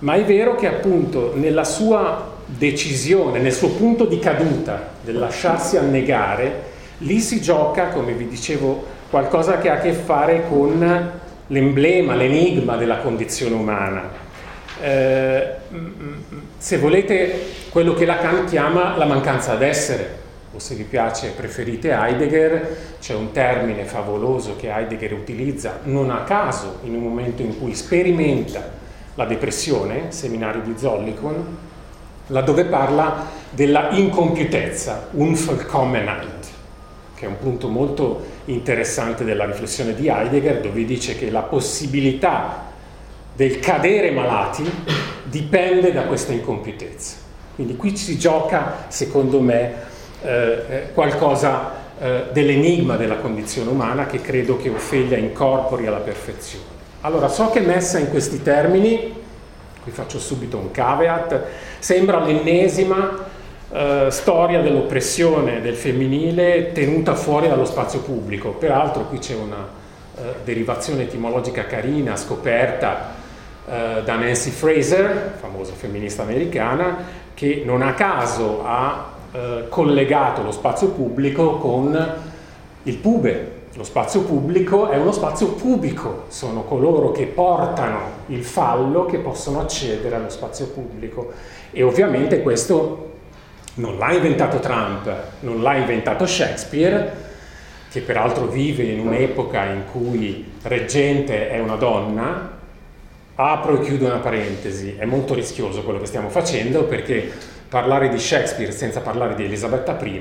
Ma 0.00 0.14
è 0.14 0.24
vero 0.24 0.56
che 0.56 0.66
appunto 0.66 1.34
nella 1.36 1.62
sua 1.62 2.32
decisione, 2.46 3.38
nel 3.38 3.52
suo 3.52 3.68
punto 3.68 4.04
di 4.04 4.18
caduta 4.18 4.88
del 5.04 5.18
lasciarsi 5.18 5.76
annegare, 5.76 6.62
lì 6.98 7.20
si 7.20 7.40
gioca, 7.40 7.90
come 7.90 8.12
vi 8.14 8.26
dicevo, 8.26 8.84
qualcosa 9.08 9.58
che 9.58 9.70
ha 9.70 9.74
a 9.74 9.80
che 9.80 9.92
fare 9.92 10.48
con 10.48 11.12
l'emblema, 11.46 12.16
l'enigma 12.16 12.74
della 12.74 12.96
condizione 12.96 13.54
umana. 13.54 14.21
Eh, 14.80 15.50
se 16.58 16.78
volete, 16.78 17.46
quello 17.70 17.94
che 17.94 18.04
Lacan 18.04 18.46
chiama 18.46 18.96
la 18.96 19.04
mancanza 19.04 19.54
d'essere, 19.54 20.20
o 20.54 20.58
se 20.58 20.74
vi 20.74 20.84
piace 20.84 21.32
preferite 21.36 21.90
Heidegger, 21.90 22.96
c'è 23.00 23.14
un 23.14 23.32
termine 23.32 23.84
favoloso 23.84 24.56
che 24.56 24.70
Heidegger 24.70 25.12
utilizza 25.14 25.80
non 25.84 26.10
a 26.10 26.24
caso 26.24 26.78
in 26.84 26.94
un 26.94 27.02
momento 27.02 27.42
in 27.42 27.58
cui 27.58 27.74
sperimenta 27.74 28.70
la 29.14 29.24
depressione, 29.24 30.06
seminario 30.08 30.62
di 30.62 30.74
Zollikon, 30.76 31.56
laddove 32.28 32.64
parla 32.64 33.26
della 33.50 33.90
incompiutezza, 33.90 35.08
Unvollkommenheit, 35.12 36.46
che 37.14 37.24
è 37.24 37.28
un 37.28 37.38
punto 37.38 37.68
molto 37.68 38.24
interessante 38.46 39.24
della 39.24 39.44
riflessione 39.44 39.94
di 39.94 40.08
Heidegger, 40.08 40.60
dove 40.60 40.84
dice 40.84 41.16
che 41.16 41.30
la 41.30 41.42
possibilità 41.42 42.71
del 43.34 43.58
cadere 43.60 44.10
malati 44.10 44.70
dipende 45.24 45.92
da 45.92 46.02
questa 46.02 46.32
incompiutezza. 46.32 47.16
Quindi 47.54 47.76
qui 47.76 47.96
si 47.96 48.18
gioca, 48.18 48.86
secondo 48.88 49.40
me, 49.40 49.74
eh, 50.22 50.62
eh 50.68 50.92
qualcosa 50.92 51.80
eh, 51.98 52.24
dell'enigma 52.32 52.96
della 52.96 53.16
condizione 53.16 53.70
umana 53.70 54.06
che 54.06 54.20
credo 54.20 54.56
che 54.56 54.68
Ofelia 54.68 55.16
incorpori 55.16 55.86
alla 55.86 55.98
perfezione. 55.98 56.64
Allora, 57.02 57.28
so 57.28 57.50
che 57.50 57.60
messa 57.60 57.98
in 57.98 58.10
questi 58.10 58.42
termini, 58.42 59.12
qui 59.82 59.92
faccio 59.92 60.18
subito 60.18 60.56
un 60.56 60.70
caveat, 60.70 61.42
sembra 61.78 62.20
l'ennesima 62.20 63.18
eh, 63.72 64.06
storia 64.10 64.60
dell'oppressione 64.60 65.60
del 65.60 65.74
femminile 65.74 66.72
tenuta 66.72 67.14
fuori 67.14 67.48
dallo 67.48 67.64
spazio 67.64 68.00
pubblico. 68.00 68.50
Peraltro 68.50 69.06
qui 69.06 69.18
c'è 69.18 69.34
una 69.34 69.66
eh, 70.14 70.20
derivazione 70.44 71.02
etimologica 71.02 71.66
carina 71.66 72.16
scoperta 72.16 73.20
eh, 73.66 74.02
da 74.04 74.16
Nancy 74.16 74.50
Fraser, 74.50 75.34
famosa 75.40 75.72
femminista 75.72 76.22
americana, 76.22 76.96
che 77.34 77.62
non 77.64 77.82
a 77.82 77.94
caso 77.94 78.62
ha 78.64 79.12
eh, 79.32 79.64
collegato 79.68 80.42
lo 80.42 80.52
spazio 80.52 80.88
pubblico 80.88 81.56
con 81.58 82.14
il 82.84 82.96
pube, 82.96 83.60
lo 83.74 83.84
spazio 83.84 84.20
pubblico 84.22 84.90
è 84.90 84.98
uno 84.98 85.12
spazio 85.12 85.48
pubblico, 85.52 86.24
sono 86.28 86.64
coloro 86.64 87.10
che 87.10 87.24
portano 87.24 88.20
il 88.26 88.44
fallo 88.44 89.06
che 89.06 89.18
possono 89.18 89.60
accedere 89.60 90.14
allo 90.16 90.28
spazio 90.28 90.66
pubblico 90.66 91.32
e 91.70 91.82
ovviamente 91.82 92.42
questo 92.42 93.10
non 93.74 93.96
l'ha 93.96 94.12
inventato 94.12 94.58
Trump, 94.58 95.10
non 95.40 95.62
l'ha 95.62 95.76
inventato 95.76 96.26
Shakespeare, 96.26 97.30
che 97.90 98.00
peraltro 98.00 98.46
vive 98.46 98.82
in 98.82 99.06
un'epoca 99.06 99.64
in 99.64 99.84
cui 99.90 100.52
reggente 100.62 101.48
è 101.48 101.58
una 101.58 101.76
donna. 101.76 102.51
Apro 103.44 103.80
e 103.80 103.84
chiudo 103.84 104.06
una 104.06 104.18
parentesi, 104.18 104.94
è 104.96 105.04
molto 105.04 105.34
rischioso 105.34 105.82
quello 105.82 105.98
che 105.98 106.06
stiamo 106.06 106.28
facendo 106.28 106.84
perché 106.84 107.28
parlare 107.68 108.08
di 108.08 108.16
Shakespeare 108.16 108.70
senza 108.70 109.00
parlare 109.00 109.34
di 109.34 109.42
Elisabetta 109.42 109.98
I 110.00 110.20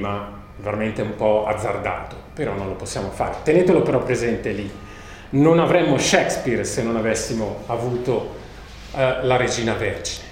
veramente 0.57 1.03
un 1.03 1.15
po' 1.15 1.45
azzardato, 1.45 2.15
però 2.33 2.53
non 2.53 2.65
lo 2.65 2.73
possiamo 2.73 3.11
fare. 3.11 3.35
Tenetelo 3.43 3.83
però 3.83 3.99
presente 3.99 4.49
lì. 4.51 4.67
Non 5.31 5.59
avremmo 5.59 5.99
Shakespeare 5.99 6.63
se 6.63 6.81
non 6.81 6.95
avessimo 6.95 7.59
avuto 7.67 8.29
eh, 8.95 9.17
la 9.21 9.37
Regina 9.37 9.73
Vergine. 9.73 10.25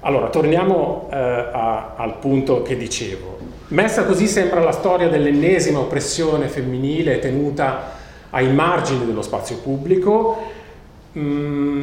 Allora, 0.00 0.28
torniamo 0.28 1.10
eh, 1.12 1.16
a, 1.16 1.92
al 1.94 2.16
punto 2.16 2.62
che 2.62 2.74
dicevo. 2.74 3.38
Messa 3.68 4.04
così 4.04 4.28
sembra 4.28 4.60
la 4.60 4.72
storia 4.72 5.08
dell'ennesima 5.08 5.80
oppressione 5.80 6.48
femminile 6.48 7.18
tenuta 7.18 8.00
ai 8.30 8.50
margini 8.50 9.04
dello 9.04 9.22
spazio 9.22 9.58
pubblico. 9.58 10.60
Mm, 11.18 11.82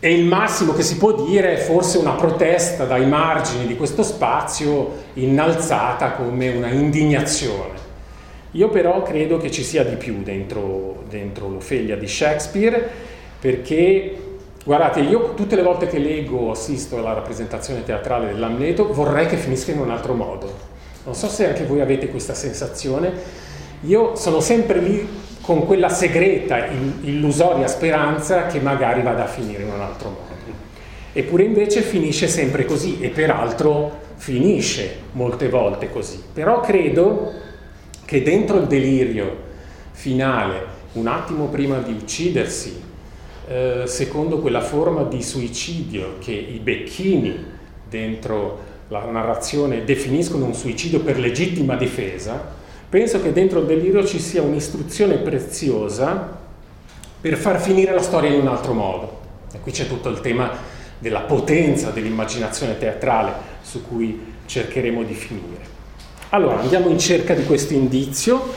e 0.00 0.14
il 0.14 0.24
massimo 0.24 0.72
che 0.72 0.82
si 0.82 0.96
può 0.96 1.12
dire 1.12 1.52
è 1.52 1.56
forse 1.58 1.98
una 1.98 2.12
protesta 2.12 2.84
dai 2.84 3.06
margini 3.06 3.66
di 3.66 3.76
questo 3.76 4.02
spazio 4.02 4.92
innalzata 5.14 6.12
come 6.12 6.48
una 6.48 6.68
indignazione. 6.68 7.88
Io 8.52 8.68
però 8.70 9.02
credo 9.02 9.36
che 9.36 9.50
ci 9.50 9.62
sia 9.62 9.84
di 9.84 9.96
più 9.96 10.22
dentro, 10.22 11.04
dentro 11.08 11.48
l'Ofelia 11.48 11.96
di 11.96 12.08
Shakespeare, 12.08 12.88
perché, 13.38 14.16
guardate, 14.64 15.00
io 15.00 15.34
tutte 15.34 15.54
le 15.54 15.62
volte 15.62 15.86
che 15.86 15.98
leggo 15.98 16.38
o 16.38 16.50
assisto 16.50 16.96
alla 16.96 17.12
rappresentazione 17.12 17.84
teatrale 17.84 18.28
dell'Amleto 18.28 18.92
vorrei 18.92 19.26
che 19.26 19.36
finisca 19.36 19.70
in 19.70 19.78
un 19.80 19.90
altro 19.90 20.14
modo. 20.14 20.52
Non 21.04 21.14
so 21.14 21.28
se 21.28 21.46
anche 21.46 21.64
voi 21.64 21.80
avete 21.80 22.08
questa 22.08 22.34
sensazione. 22.34 23.12
Io 23.82 24.16
sono 24.16 24.40
sempre 24.40 24.80
lì 24.80 25.08
con 25.50 25.66
quella 25.66 25.88
segreta, 25.88 26.64
illusoria 27.00 27.66
speranza 27.66 28.46
che 28.46 28.60
magari 28.60 29.02
vada 29.02 29.24
a 29.24 29.26
finire 29.26 29.64
in 29.64 29.72
un 29.72 29.80
altro 29.80 30.10
modo. 30.10 30.28
Eppure 31.12 31.42
invece 31.42 31.82
finisce 31.82 32.28
sempre 32.28 32.64
così 32.64 33.00
e 33.00 33.08
peraltro 33.08 33.98
finisce 34.14 34.98
molte 35.10 35.48
volte 35.48 35.90
così. 35.90 36.22
Però 36.32 36.60
credo 36.60 37.32
che 38.04 38.22
dentro 38.22 38.58
il 38.58 38.68
delirio 38.68 39.36
finale, 39.90 40.66
un 40.92 41.08
attimo 41.08 41.46
prima 41.46 41.78
di 41.78 41.94
uccidersi, 41.94 42.80
eh, 43.48 43.82
secondo 43.86 44.38
quella 44.38 44.60
forma 44.60 45.02
di 45.02 45.20
suicidio 45.20 46.18
che 46.20 46.30
i 46.30 46.60
becchini 46.60 47.44
dentro 47.88 48.68
la 48.86 49.04
narrazione 49.04 49.82
definiscono 49.82 50.44
un 50.44 50.54
suicidio 50.54 51.00
per 51.00 51.18
legittima 51.18 51.74
difesa, 51.74 52.58
Penso 52.90 53.22
che 53.22 53.32
dentro 53.32 53.60
il 53.60 53.66
delirio 53.66 54.04
ci 54.04 54.18
sia 54.18 54.42
un'istruzione 54.42 55.14
preziosa 55.18 56.38
per 57.20 57.36
far 57.36 57.60
finire 57.60 57.94
la 57.94 58.02
storia 58.02 58.30
in 58.30 58.40
un 58.40 58.48
altro 58.48 58.72
modo. 58.72 59.18
E 59.52 59.60
qui 59.60 59.70
c'è 59.70 59.86
tutto 59.86 60.08
il 60.08 60.20
tema 60.20 60.50
della 60.98 61.20
potenza 61.20 61.90
dell'immaginazione 61.90 62.76
teatrale 62.78 63.32
su 63.62 63.86
cui 63.86 64.34
cercheremo 64.44 65.04
di 65.04 65.14
finire. 65.14 65.62
Allora, 66.30 66.58
andiamo 66.58 66.88
in 66.88 66.98
cerca 66.98 67.32
di 67.32 67.44
questo 67.44 67.74
indizio 67.74 68.52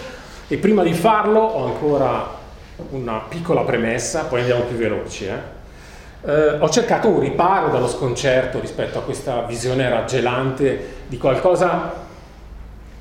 e 0.47 0.57
prima 0.57 0.81
di 0.81 0.95
farlo 0.95 1.39
ho 1.39 1.65
ancora 1.67 2.27
una 2.89 3.19
piccola 3.29 3.61
premessa, 3.61 4.23
poi 4.23 4.39
andiamo 4.39 4.63
più 4.63 4.77
veloci. 4.77 5.25
Eh? 5.25 5.61
Eh, 6.25 6.57
ho 6.59 6.69
cercato 6.69 7.07
un 7.07 7.19
riparo 7.19 7.69
dallo 7.69 7.87
sconcerto 7.87 8.59
rispetto 8.59 8.97
a 8.97 9.03
questa 9.03 9.43
visione 9.43 9.87
raggelante 9.89 11.03
di 11.07 11.19
qualcosa 11.19 12.01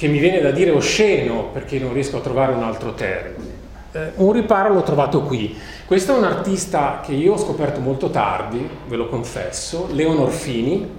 che 0.02 0.08
mi 0.08 0.18
viene 0.18 0.40
da 0.40 0.50
dire 0.50 0.72
osceno 0.72 1.50
perché 1.52 1.78
non 1.78 1.92
riesco 1.92 2.16
a 2.16 2.20
trovare 2.20 2.52
un 2.52 2.64
altro 2.64 2.92
termine. 2.92 3.50
Eh, 3.92 4.10
un 4.16 4.32
riparo 4.32 4.74
l'ho 4.74 4.82
trovato 4.82 5.20
qui. 5.22 5.56
Questo 5.86 6.12
è 6.12 6.18
un 6.18 6.24
artista 6.24 7.00
che 7.06 7.12
io 7.12 7.34
ho 7.34 7.38
scoperto 7.38 7.78
molto 7.78 8.10
tardi, 8.10 8.68
ve 8.88 8.96
lo 8.96 9.06
confesso, 9.06 9.86
Leonor 9.92 10.32
Fini, 10.32 10.90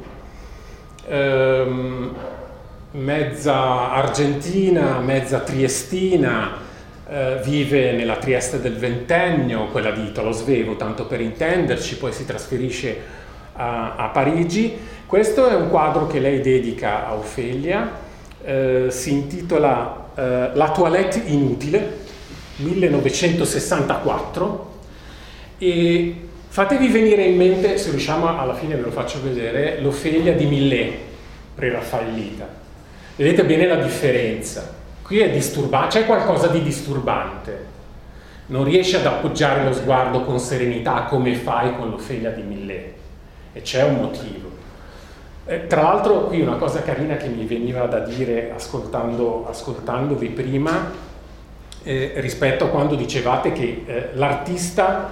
ehm, 1.05 2.15
mezza 2.91 3.91
argentina, 3.91 4.99
mezza 4.99 5.39
triestina, 5.39 6.51
eh, 7.05 7.41
vive 7.43 7.91
nella 7.91 8.15
Trieste 8.15 8.61
del 8.61 8.77
ventennio, 8.77 9.67
quella 9.67 9.91
di 9.91 10.03
Italo 10.03 10.31
Svevo, 10.31 10.77
tanto 10.77 11.07
per 11.07 11.19
intenderci, 11.19 11.97
poi 11.97 12.13
si 12.13 12.25
trasferisce 12.25 12.97
a, 13.55 13.95
a 13.97 14.07
Parigi. 14.07 14.77
Questo 15.05 15.49
è 15.49 15.55
un 15.55 15.69
quadro 15.69 16.07
che 16.07 16.19
lei 16.19 16.39
dedica 16.39 17.05
a 17.05 17.15
Ofelia, 17.15 18.02
eh, 18.43 18.87
si 18.89 19.11
intitola 19.11 20.09
eh, 20.15 20.49
La 20.53 20.71
toilette 20.71 21.21
inutile, 21.25 22.01
1964, 22.57 24.71
e 25.57 26.15
fatevi 26.47 26.87
venire 26.87 27.23
in 27.23 27.37
mente, 27.37 27.77
se 27.77 27.89
riusciamo 27.89 28.39
alla 28.39 28.53
fine 28.53 28.75
ve 28.75 28.81
lo 28.81 28.91
faccio 28.91 29.21
vedere, 29.23 29.79
l'Ofelia 29.81 30.33
di 30.33 30.45
Millet, 30.45 30.93
preraffaellita. 31.55 32.61
Vedete 33.15 33.45
bene 33.45 33.67
la 33.67 33.75
differenza. 33.75 34.81
Qui 35.03 35.19
è 35.19 35.29
disturbante, 35.29 35.99
c'è 35.99 36.05
qualcosa 36.05 36.47
di 36.47 36.61
disturbante. 36.61 37.71
Non 38.47 38.63
riesci 38.63 38.95
ad 38.95 39.05
appoggiare 39.05 39.63
lo 39.63 39.73
sguardo 39.73 40.23
con 40.23 40.39
serenità 40.39 41.03
come 41.03 41.35
fai 41.35 41.75
con 41.75 41.89
l'Ofelia 41.89 42.31
di 42.31 42.41
Millet. 42.41 42.93
E 43.53 43.61
c'è 43.61 43.83
un 43.83 43.95
motivo. 43.95 44.42
Eh, 45.45 45.67
tra 45.67 45.81
l'altro 45.81 46.27
qui 46.27 46.39
una 46.39 46.55
cosa 46.55 46.81
carina 46.83 47.17
che 47.17 47.27
mi 47.27 47.45
veniva 47.45 47.85
da 47.85 47.99
dire 47.99 48.53
ascoltando, 48.55 49.45
ascoltandovi 49.49 50.29
prima 50.29 50.89
eh, 51.83 52.13
rispetto 52.15 52.63
a 52.63 52.67
quando 52.69 52.95
dicevate 52.95 53.51
che 53.51 53.83
eh, 53.85 54.09
l'artista 54.13 55.09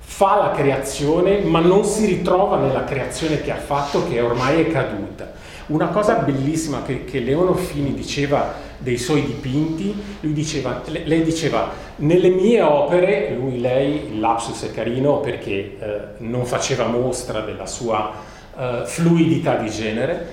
fa 0.00 0.36
la 0.36 0.50
creazione 0.50 1.42
ma 1.42 1.60
non 1.60 1.84
si 1.84 2.06
ritrova 2.06 2.56
nella 2.56 2.82
creazione 2.82 3.40
che 3.40 3.52
ha 3.52 3.56
fatto 3.56 4.08
che 4.08 4.20
ormai 4.20 4.62
è 4.62 4.72
caduta. 4.72 5.32
Una 5.66 5.88
cosa 5.88 6.14
bellissima 6.14 6.82
che, 6.82 7.04
che 7.04 7.20
Leono 7.20 7.54
Fini 7.54 7.94
diceva 7.94 8.54
dei 8.78 8.96
suoi 8.96 9.24
dipinti, 9.24 9.94
diceva, 10.20 10.82
lei 10.86 11.22
diceva 11.22 11.70
nelle 11.96 12.30
mie 12.30 12.62
opere, 12.62 13.36
lui, 13.38 13.60
lei, 13.60 14.12
il 14.12 14.18
lapsus 14.18 14.64
è 14.64 14.72
carino 14.72 15.20
perché 15.20 15.50
eh, 15.78 16.00
non 16.18 16.46
faceva 16.46 16.86
mostra 16.86 17.40
della 17.40 17.66
sua 17.66 18.36
uh, 18.58 18.84
fluidità 18.84 19.56
di 19.56 19.70
genere. 19.70 20.26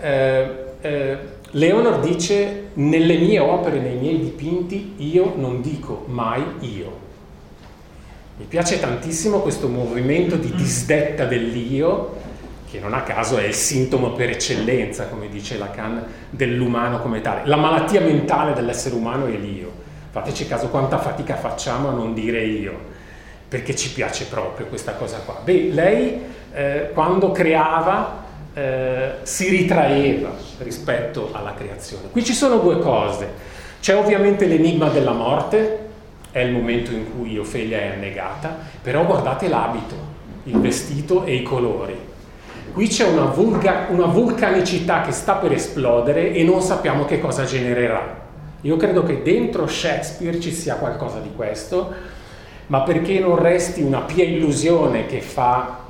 Eh, 0.00 0.64
eh, 0.80 1.18
Leonor 1.50 2.00
dice, 2.00 2.68
nelle 2.74 3.18
mie 3.18 3.38
opere, 3.38 3.78
nei 3.78 3.96
miei 3.96 4.18
dipinti, 4.18 4.94
io 4.96 5.34
non 5.36 5.60
dico 5.60 6.04
mai 6.08 6.42
io. 6.60 7.00
Mi 8.38 8.46
piace 8.46 8.80
tantissimo 8.80 9.40
questo 9.40 9.68
movimento 9.68 10.36
di 10.36 10.50
disdetta 10.54 11.26
dell'io, 11.26 12.16
che 12.70 12.80
non 12.80 12.94
a 12.94 13.02
caso 13.02 13.36
è 13.36 13.44
il 13.44 13.54
sintomo 13.54 14.12
per 14.12 14.30
eccellenza, 14.30 15.08
come 15.08 15.28
dice 15.28 15.58
Lacan, 15.58 16.04
dell'umano 16.30 17.00
come 17.00 17.20
tale. 17.20 17.42
La 17.44 17.56
malattia 17.56 18.00
mentale 18.00 18.54
dell'essere 18.54 18.94
umano 18.94 19.26
è 19.26 19.36
l'io. 19.36 19.70
Fateci 20.10 20.46
caso 20.46 20.68
quanta 20.68 20.98
fatica 20.98 21.36
facciamo 21.36 21.90
a 21.90 21.92
non 21.92 22.14
dire 22.14 22.42
io, 22.44 22.76
perché 23.46 23.76
ci 23.76 23.92
piace 23.92 24.24
proprio 24.24 24.66
questa 24.66 24.94
cosa 24.94 25.18
qua. 25.18 25.40
Beh, 25.44 25.68
lei 25.70 26.20
eh, 26.54 26.90
quando 26.92 27.32
creava 27.32 28.20
eh, 28.54 29.12
si 29.22 29.48
ritraeva 29.48 30.30
rispetto 30.58 31.30
alla 31.32 31.54
creazione. 31.54 32.10
Qui 32.10 32.24
ci 32.24 32.34
sono 32.34 32.58
due 32.58 32.78
cose. 32.78 33.50
C'è 33.80 33.96
ovviamente 33.96 34.46
l'enigma 34.46 34.88
della 34.88 35.12
morte, 35.12 35.78
è 36.30 36.40
il 36.40 36.52
momento 36.52 36.92
in 36.92 37.14
cui 37.14 37.36
Ofelia 37.38 37.78
è 37.78 37.86
annegata, 37.88 38.56
però 38.80 39.04
guardate 39.04 39.48
l'abito, 39.48 39.94
il 40.44 40.58
vestito 40.58 41.24
e 41.24 41.34
i 41.34 41.42
colori. 41.42 41.98
Qui 42.72 42.88
c'è 42.88 43.06
una, 43.06 43.24
vulga, 43.24 43.86
una 43.90 44.06
vulcanicità 44.06 45.02
che 45.02 45.12
sta 45.12 45.34
per 45.34 45.52
esplodere 45.52 46.32
e 46.32 46.42
non 46.42 46.62
sappiamo 46.62 47.04
che 47.04 47.20
cosa 47.20 47.44
genererà. 47.44 48.20
Io 48.62 48.76
credo 48.76 49.02
che 49.02 49.22
dentro 49.22 49.66
Shakespeare 49.66 50.38
ci 50.40 50.52
sia 50.52 50.76
qualcosa 50.76 51.18
di 51.18 51.32
questo, 51.34 51.92
ma 52.68 52.82
perché 52.82 53.18
non 53.18 53.36
resti 53.36 53.82
una 53.82 54.00
pia 54.00 54.24
illusione 54.24 55.06
che 55.06 55.20
fa 55.20 55.81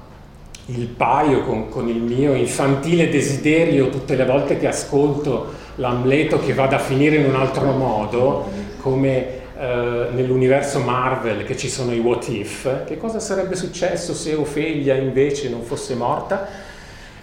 il 0.74 0.86
paio 0.86 1.42
con, 1.42 1.68
con, 1.68 1.88
il 1.88 2.00
mio 2.00 2.34
infantile 2.34 3.08
desiderio 3.08 3.88
tutte 3.88 4.16
le 4.16 4.24
volte 4.24 4.58
che 4.58 4.68
ascolto 4.68 5.60
l'Amleto 5.76 6.38
che 6.38 6.54
vada 6.54 6.76
a 6.76 6.78
finire 6.78 7.16
in 7.16 7.26
un 7.26 7.34
altro 7.34 7.72
modo, 7.72 8.50
come 8.80 9.40
eh, 9.58 10.08
nell'universo 10.12 10.80
Marvel 10.80 11.44
che 11.44 11.56
ci 11.56 11.68
sono 11.68 11.92
i 11.92 11.98
what 11.98 12.28
if, 12.28 12.84
che 12.84 12.96
cosa 12.96 13.20
sarebbe 13.20 13.54
successo 13.54 14.14
se 14.14 14.34
Ofelia 14.34 14.94
invece 14.94 15.48
non 15.48 15.62
fosse 15.62 15.94
morta? 15.94 16.48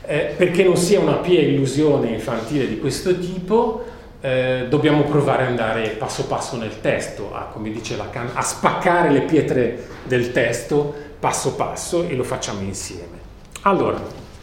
Eh, 0.06 0.34
perché 0.36 0.64
non 0.64 0.76
sia 0.76 1.00
una 1.00 1.18
pia 1.18 1.40
illusione 1.40 2.10
infantile 2.10 2.68
di 2.68 2.80
questo 2.80 3.18
tipo, 3.20 3.84
eh, 4.22 4.66
dobbiamo 4.68 5.04
provare 5.04 5.44
ad 5.44 5.50
andare 5.50 5.90
passo 5.90 6.26
passo 6.26 6.58
nel 6.58 6.82
testo, 6.82 7.34
a, 7.34 7.50
come 7.54 7.70
dice 7.72 7.96
Lacan, 7.96 8.32
a 8.34 8.42
spaccare 8.42 9.12
le 9.12 9.22
pietre 9.22 9.86
del 10.04 10.32
testo 10.32 10.94
passo 11.20 11.54
passo 11.56 12.08
e 12.08 12.16
lo 12.16 12.24
facciamo 12.24 12.62
insieme. 12.62 13.19
Allora, 13.64 14.02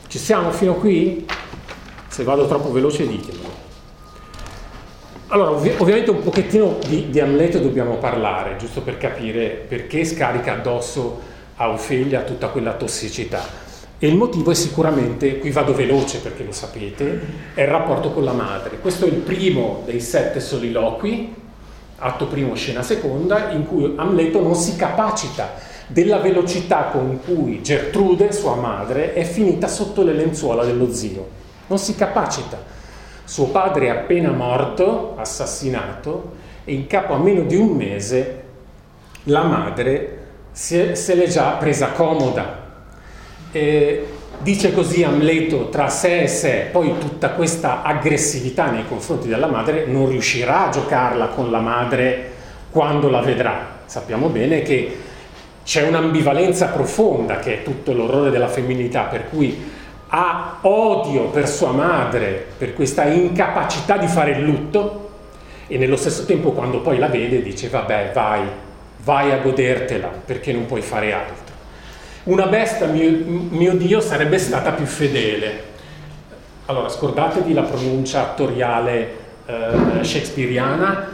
ci 0.09 0.19
siamo 0.19 0.51
fino 0.51 0.75
qui? 0.75 1.25
Se 2.07 2.23
vado 2.23 2.47
troppo 2.47 2.71
veloce 2.71 3.07
ditemelo. 3.07 3.65
Allora, 5.29 5.51
ovvi- 5.53 5.73
ovviamente 5.79 6.11
un 6.11 6.23
pochettino 6.23 6.77
di, 6.87 7.09
di, 7.09 7.19
Amleto 7.19 7.59
dobbiamo 7.59 7.97
parlare, 7.97 8.57
giusto 8.59 8.83
per 8.83 8.99
capire 8.99 9.65
perché 9.67 10.05
scarica 10.05 10.53
addosso 10.53 11.19
a 11.57 11.71
Ofelia 11.71 12.23
tutta 12.23 12.49
quella 12.49 12.75
tossicità. 12.75 13.43
E 13.99 14.07
il 14.07 14.17
motivo 14.17 14.51
è 14.51 14.55
sicuramente, 14.55 15.39
qui 15.39 15.51
vado 15.51 15.73
veloce 15.73 16.19
perché 16.19 16.45
lo 16.45 16.53
sapete, 16.53 17.21
è 17.55 17.63
il 17.63 17.69
rapporto 17.69 18.13
con 18.13 18.23
la 18.23 18.33
madre. 18.33 18.79
Questo 18.81 19.07
è 19.07 19.09
il 19.09 19.15
primo 19.15 19.83
dei 19.87 20.01
sette 20.01 20.41
soliloqui, 20.41 21.35
atto 21.97 22.27
primo, 22.27 22.55
scena 22.55 22.83
seconda, 22.83 23.49
in 23.49 23.67
cui 23.67 23.95
Amleto 23.97 24.43
non 24.43 24.55
si 24.55 24.77
capacita 24.77 25.75
della 25.87 26.19
velocità 26.19 26.85
con 26.93 27.21
cui 27.25 27.63
Gertrude, 27.63 28.33
sua 28.33 28.55
madre, 28.55 29.15
è 29.15 29.25
finita 29.25 29.69
sotto 29.69 30.03
le 30.03 30.13
lenzuola 30.13 30.65
dello 30.65 30.93
zio. 30.93 31.29
Non 31.67 31.79
si 31.79 31.95
capacita 31.95 32.75
suo 33.27 33.47
padre 33.47 33.87
è 33.87 33.91
appena 33.91 34.31
morto, 34.31 35.15
assassinato, 35.19 36.35
e 36.65 36.73
in 36.73 36.87
capo 36.87 37.13
a 37.13 37.19
meno 37.19 37.43
di 37.43 37.57
un 37.57 37.71
mese 37.71 38.43
la 39.25 39.43
madre 39.43 40.19
se, 40.53 40.95
l'è 41.15 41.27
già 41.27 41.51
presa 41.59 41.89
comoda. 41.89 42.65
E 43.51 44.07
dice 44.39 44.73
così 44.73 45.03
Amleto 45.03 45.69
tra 45.71 45.89
sé 45.89 46.23
e 46.23 46.29
sé, 46.29 46.69
poi 46.71 46.99
tutta 46.99 47.31
questa 47.31 47.83
aggressività 47.83 48.71
nei 48.71 48.87
confronti 48.87 49.27
della 49.27 49.49
madre 49.49 49.87
non 49.87 50.09
riuscirà 50.09 50.69
a 50.69 50.71
giocarla 50.71 51.27
con 51.29 51.51
la 51.51 51.61
madre 51.61 52.31
quando 52.71 53.11
la 53.11 53.21
vedrà. 53.21 53.75
Sappiamo 53.87 54.29
bene 54.29 54.63
che 54.63 54.97
c'è 55.67 55.83
un'ambivalenza 55.83 56.69
profonda 56.69 57.41
che 57.41 57.55
è 57.55 57.63
tutto 57.65 57.93
l'orrore 57.93 58.31
della 58.31 58.47
femminilità, 58.47 59.03
per 59.03 59.29
cui 59.29 59.69
ha 60.07 60.59
odio 60.61 61.25
per 61.25 61.49
sua 61.49 61.73
madre, 61.73 62.47
per 62.57 62.73
questa 62.73 63.03
incapacità 63.07 63.97
di 63.97 64.07
fare 64.07 64.31
il 64.31 64.45
lutto 64.45 65.11
e 65.67 65.77
nello 65.77 65.97
stesso 65.97 66.25
tempo 66.25 66.53
quando 66.53 66.81
poi 66.83 66.99
la 66.99 67.09
vede 67.09 67.43
dice 67.43 67.69
vabbè 67.69 68.13
vai, 68.15 68.43
vai 69.03 69.33
a 69.33 69.39
godertela 69.39 70.07
perché 70.25 70.53
non 70.53 70.67
puoi 70.67 70.83
fare 70.83 71.13
altro. 71.13 71.55
Una 72.23 72.47
bestia, 72.47 72.87
mio, 72.87 73.11
mio 73.11 73.75
Dio, 73.75 74.01
sarebbe 74.01 74.39
stata 74.39 74.71
più 74.71 74.85
fedele. 74.85 75.75
Allora, 76.67 76.89
scordatevi 76.89 77.53
la 77.53 77.63
pronuncia 77.63 78.21
attoriale 78.21 79.17
eh, 79.47 80.05
shakespeariana, 80.05 81.09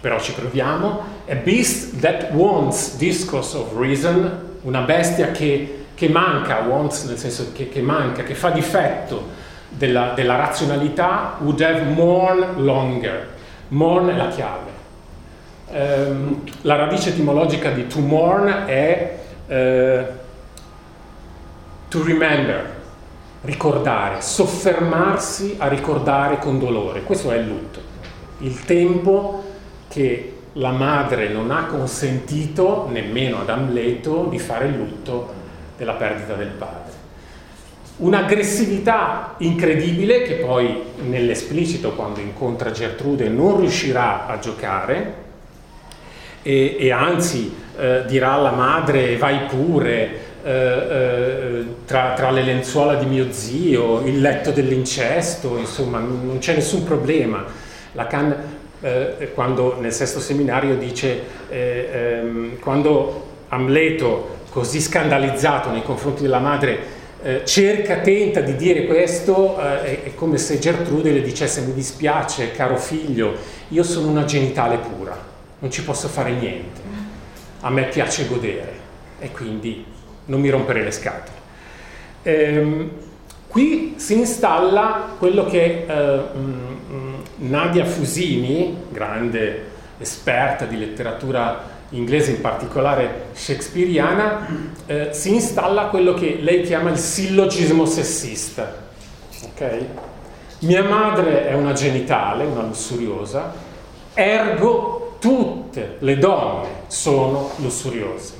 però 0.00 0.18
ci 0.18 0.32
proviamo. 0.32 1.11
A 1.28 1.36
beast 1.36 2.00
that 2.00 2.32
wants 2.32 2.96
discourse 2.96 3.56
of 3.56 3.76
reason, 3.76 4.58
una 4.64 4.82
bestia 4.82 5.30
che 5.30 5.82
che 6.02 6.08
manca, 6.08 6.58
wants 6.66 7.04
nel 7.04 7.16
senso 7.16 7.52
che, 7.52 7.68
che 7.68 7.80
manca, 7.80 8.24
che 8.24 8.34
fa 8.34 8.50
difetto 8.50 9.24
della, 9.68 10.14
della, 10.16 10.34
razionalità, 10.34 11.36
would 11.38 11.60
have 11.60 11.82
mourn 11.84 12.64
longer. 12.64 13.28
Mourn 13.68 14.08
è 14.08 14.16
la 14.16 14.26
chiave. 14.26 14.70
Um, 15.68 16.42
la 16.62 16.74
radice 16.74 17.10
etimologica 17.10 17.70
di 17.70 17.86
to 17.86 18.00
mourn 18.00 18.64
è 18.66 19.18
uh, 19.46 20.12
to 21.88 22.02
remember, 22.02 22.80
ricordare, 23.42 24.20
soffermarsi 24.22 25.54
a 25.58 25.68
ricordare 25.68 26.38
con 26.38 26.58
dolore. 26.58 27.02
Questo 27.02 27.30
è 27.30 27.36
il 27.36 27.46
lutto. 27.46 27.80
Il 28.38 28.64
tempo 28.64 29.44
che 29.86 30.31
la 30.54 30.70
madre 30.70 31.28
non 31.28 31.50
ha 31.50 31.66
consentito 31.66 32.88
nemmeno 32.90 33.40
ad 33.40 33.48
Amleto 33.48 34.26
di 34.30 34.38
fare 34.38 34.66
il 34.66 34.76
lutto 34.76 35.32
della 35.76 35.94
perdita 35.94 36.34
del 36.34 36.48
padre. 36.48 37.00
Un'aggressività 37.96 39.34
incredibile 39.38 40.22
che 40.22 40.34
poi 40.34 40.82
nell'esplicito 41.02 41.92
quando 41.92 42.20
incontra 42.20 42.70
Gertrude 42.70 43.28
non 43.28 43.60
riuscirà 43.60 44.26
a 44.26 44.38
giocare 44.38 45.14
e, 46.42 46.76
e 46.78 46.90
anzi 46.90 47.54
eh, 47.78 48.02
dirà 48.06 48.32
alla 48.32 48.50
madre 48.50 49.16
vai 49.16 49.46
pure 49.46 50.30
eh, 50.42 50.50
eh, 50.50 51.66
tra, 51.84 52.14
tra, 52.14 52.30
le 52.30 52.42
lenzuola 52.42 52.96
di 52.96 53.06
mio 53.06 53.30
zio, 53.30 54.00
il 54.04 54.20
letto 54.20 54.50
dell'incesto, 54.50 55.56
insomma 55.56 55.98
non 55.98 56.38
c'è 56.40 56.54
nessun 56.54 56.82
problema. 56.82 57.44
Lacan 57.92 58.34
eh, 58.82 59.30
quando 59.32 59.80
nel 59.80 59.92
sesto 59.92 60.20
seminario 60.20 60.76
dice 60.76 61.22
eh, 61.48 61.88
ehm, 61.92 62.58
quando 62.58 63.30
Amleto 63.48 64.40
così 64.50 64.80
scandalizzato 64.80 65.70
nei 65.70 65.82
confronti 65.82 66.22
della 66.22 66.38
madre, 66.38 67.00
eh, 67.22 67.42
cerca, 67.44 67.98
tenta 67.98 68.40
di 68.40 68.56
dire 68.56 68.86
questo, 68.86 69.58
eh, 69.58 70.02
è 70.02 70.14
come 70.14 70.36
se 70.36 70.58
Gertrude 70.58 71.10
le 71.12 71.22
dicesse 71.22 71.62
mi 71.62 71.72
dispiace 71.72 72.52
caro 72.52 72.76
figlio, 72.76 73.34
io 73.68 73.82
sono 73.82 74.08
una 74.08 74.24
genitale 74.24 74.76
pura, 74.76 75.16
non 75.58 75.70
ci 75.70 75.82
posso 75.84 76.08
fare 76.08 76.32
niente, 76.32 76.80
a 77.60 77.70
me 77.70 77.84
piace 77.84 78.26
godere 78.26 78.72
e 79.20 79.30
quindi 79.30 79.84
non 80.26 80.40
mi 80.40 80.50
rompere 80.50 80.82
le 80.82 80.90
scatole. 80.90 81.40
Ehm, 82.24 82.90
qui 83.48 83.94
si 83.96 84.14
installa 84.18 85.14
quello 85.18 85.46
che 85.46 85.84
eh, 85.86 86.20
Nadia 87.42 87.84
Fusini, 87.84 88.76
grande 88.90 89.70
esperta 89.98 90.64
di 90.64 90.78
letteratura 90.78 91.70
inglese 91.90 92.32
in 92.32 92.40
particolare 92.40 93.26
shakespeariana, 93.32 94.46
eh, 94.86 95.08
si 95.12 95.34
installa 95.34 95.86
quello 95.86 96.14
che 96.14 96.38
lei 96.40 96.62
chiama 96.62 96.90
il 96.90 96.98
sillogismo 96.98 97.84
sessista. 97.84 98.90
Okay? 99.52 99.86
Mia 100.60 100.84
madre 100.84 101.48
è 101.48 101.54
una 101.54 101.72
genitale, 101.72 102.44
una 102.44 102.62
lussuriosa, 102.62 103.52
ergo 104.14 105.16
tutte 105.18 105.96
le 105.98 106.18
donne 106.18 106.68
sono 106.86 107.50
lussuriose. 107.56 108.34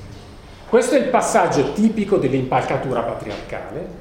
Questo 0.68 0.94
è 0.94 0.98
il 0.98 1.08
passaggio 1.08 1.72
tipico 1.72 2.16
dell'impalcatura 2.16 3.02
patriarcale. 3.02 4.00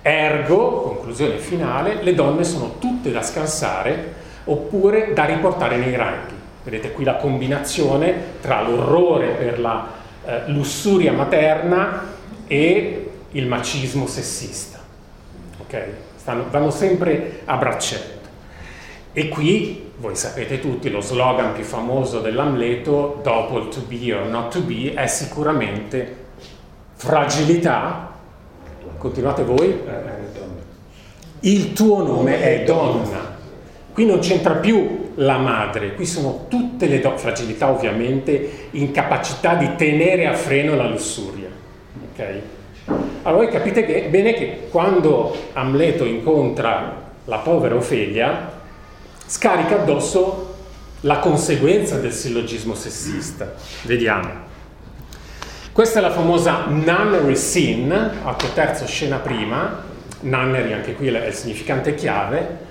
Ergo, 0.00 0.80
conclusione 0.82 1.38
finale, 1.38 2.02
le 2.02 2.14
donne 2.14 2.44
sono 2.44 2.76
tutte 2.78 3.10
da 3.10 3.22
scansare 3.22 4.26
oppure 4.50 5.12
da 5.14 5.24
riportare 5.24 5.76
nei 5.76 5.96
ranghi. 5.96 6.34
Vedete 6.62 6.92
qui 6.92 7.04
la 7.04 7.16
combinazione 7.16 8.40
tra 8.40 8.62
l'orrore 8.62 9.28
per 9.28 9.60
la 9.60 9.88
eh, 10.24 10.42
lussuria 10.48 11.12
materna 11.12 12.04
e 12.46 13.10
il 13.30 13.46
macismo 13.46 14.06
sessista. 14.06 14.78
Okay? 15.60 15.94
Stanno, 16.16 16.46
vanno 16.50 16.70
sempre 16.70 17.40
a 17.44 17.56
braccetto. 17.56 18.28
E 19.12 19.28
qui, 19.28 19.90
voi 19.96 20.14
sapete 20.14 20.60
tutti, 20.60 20.90
lo 20.90 21.00
slogan 21.00 21.54
più 21.54 21.64
famoso 21.64 22.20
dell'Amleto, 22.20 23.20
dopo 23.22 23.58
il 23.58 23.68
to 23.68 23.80
be 23.86 24.12
or 24.12 24.26
not 24.26 24.52
to 24.52 24.60
be, 24.60 24.92
è 24.94 25.06
sicuramente 25.06 26.26
fragilità, 26.94 28.12
continuate 28.98 29.42
voi, 29.42 29.80
il 31.40 31.72
tuo 31.72 32.02
nome 32.02 32.40
è 32.42 32.64
donna. 32.64 33.27
Qui 33.98 34.06
non 34.06 34.20
c'entra 34.20 34.54
più 34.54 35.10
la 35.16 35.38
madre, 35.38 35.96
qui 35.96 36.06
sono 36.06 36.44
tutte 36.46 36.86
le 36.86 37.00
donne, 37.00 37.18
fragilità 37.18 37.68
ovviamente, 37.68 38.68
incapacità 38.70 39.54
di 39.54 39.74
tenere 39.74 40.28
a 40.28 40.34
freno 40.34 40.76
la 40.76 40.86
lussuria. 40.86 41.48
Okay? 42.12 42.40
Allora 43.22 43.42
voi 43.42 43.50
capite 43.50 43.84
che, 43.84 44.06
bene 44.08 44.34
che 44.34 44.68
quando 44.70 45.36
Amleto 45.54 46.04
incontra 46.04 47.10
la 47.24 47.38
povera 47.38 47.74
Ofelia, 47.74 48.52
scarica 49.26 49.80
addosso 49.80 50.54
la 51.00 51.18
conseguenza 51.18 51.98
del 51.98 52.12
sillogismo 52.12 52.76
sessista. 52.76 53.52
Vediamo. 53.82 54.30
Questa 55.72 55.98
è 55.98 56.02
la 56.02 56.12
famosa 56.12 56.66
nunnery 56.68 57.34
sin, 57.34 57.90
atto 57.90 58.46
terzo 58.54 58.86
scena 58.86 59.16
prima, 59.16 59.82
nunnery 60.20 60.72
anche 60.72 60.94
qui 60.94 61.08
è 61.08 61.26
il 61.26 61.34
significante 61.34 61.96
chiave, 61.96 62.66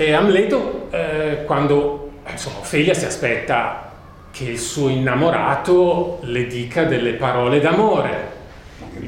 e 0.00 0.12
Amleto 0.12 0.86
eh, 0.90 1.42
quando 1.44 2.10
insomma, 2.30 2.58
Ofelia 2.60 2.94
si 2.94 3.04
aspetta 3.04 3.90
che 4.30 4.44
il 4.44 4.58
suo 4.58 4.88
innamorato 4.88 6.20
le 6.22 6.46
dica 6.46 6.84
delle 6.84 7.14
parole 7.14 7.58
d'amore, 7.58 8.36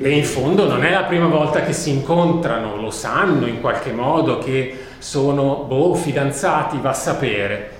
e 0.02 0.10
in 0.10 0.24
fondo 0.24 0.66
non 0.66 0.84
è 0.84 0.90
la 0.90 1.04
prima 1.04 1.26
volta 1.26 1.62
che 1.62 1.72
si 1.72 1.90
incontrano, 1.90 2.74
lo 2.76 2.90
sanno 2.90 3.46
in 3.46 3.60
qualche 3.60 3.92
modo 3.92 4.38
che 4.38 4.76
sono 4.98 5.64
boh, 5.68 5.94
fidanzati, 5.94 6.78
va 6.80 6.90
a 6.90 6.94
sapere. 6.94 7.78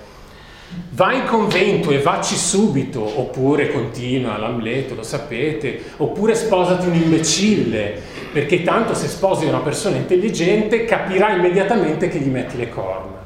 Va 0.91 1.11
in 1.11 1.25
convento 1.25 1.91
e 1.91 1.99
vacci 1.99 2.35
subito, 2.37 3.01
oppure 3.19 3.71
continua 3.71 4.37
l'Amleto, 4.37 4.95
lo 4.95 5.03
sapete, 5.03 5.81
oppure 5.97 6.33
sposati 6.33 6.87
un 6.87 6.95
imbecille, 6.95 8.01
perché 8.31 8.63
tanto 8.63 8.93
se 8.93 9.07
sposi 9.07 9.45
una 9.45 9.59
persona 9.59 9.97
intelligente 9.97 10.85
capirà 10.85 11.35
immediatamente 11.35 12.07
che 12.07 12.19
gli 12.19 12.29
metti 12.29 12.57
le 12.57 12.69
corna. 12.69 13.19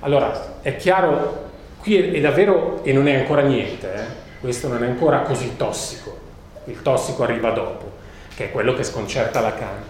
Allora, 0.00 0.60
è 0.62 0.76
chiaro, 0.76 1.46
qui 1.80 1.96
è, 1.96 2.20
davvero, 2.20 2.82
e 2.84 2.92
non 2.92 3.06
è 3.06 3.16
ancora 3.16 3.42
niente, 3.42 3.92
eh? 3.92 4.04
questo 4.40 4.68
non 4.68 4.82
è 4.82 4.86
ancora 4.86 5.20
così 5.20 5.56
tossico, 5.56 6.16
il 6.64 6.80
tossico 6.80 7.24
arriva 7.24 7.50
dopo, 7.50 7.90
che 8.34 8.44
è 8.44 8.50
quello 8.50 8.74
che 8.74 8.84
sconcerta 8.84 9.40
Lacan. 9.40 9.82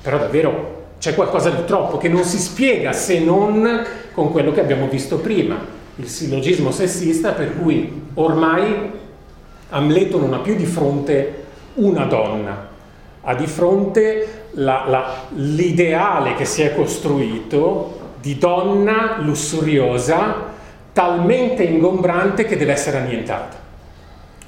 Però 0.00 0.18
davvero 0.18 0.84
c'è 0.98 1.14
qualcosa 1.14 1.50
di 1.50 1.64
troppo 1.64 1.98
che 1.98 2.08
non 2.08 2.24
si 2.24 2.38
spiega 2.38 2.92
se 2.92 3.18
non 3.18 3.84
con 4.12 4.30
quello 4.30 4.52
che 4.52 4.60
abbiamo 4.60 4.88
visto 4.88 5.18
prima, 5.18 5.58
il 5.96 6.08
sillogismo 6.08 6.70
sessista 6.70 7.32
per 7.32 7.58
cui 7.58 8.08
ormai 8.14 8.92
Amleto 9.70 10.18
non 10.18 10.32
ha 10.32 10.38
più 10.38 10.54
di 10.54 10.64
fronte 10.64 11.44
una 11.74 12.04
donna, 12.04 12.74
ha 13.28 13.34
di 13.34 13.46
fronte 13.48 14.44
la, 14.52 14.84
la, 14.86 15.14
l'ideale 15.34 16.34
che 16.36 16.44
si 16.44 16.62
è 16.62 16.74
costruito 16.76 18.14
di 18.20 18.38
donna 18.38 19.16
lussuriosa 19.18 20.54
talmente 20.92 21.64
ingombrante 21.64 22.44
che 22.44 22.56
deve 22.56 22.72
essere 22.72 22.98
annientata. 22.98 23.56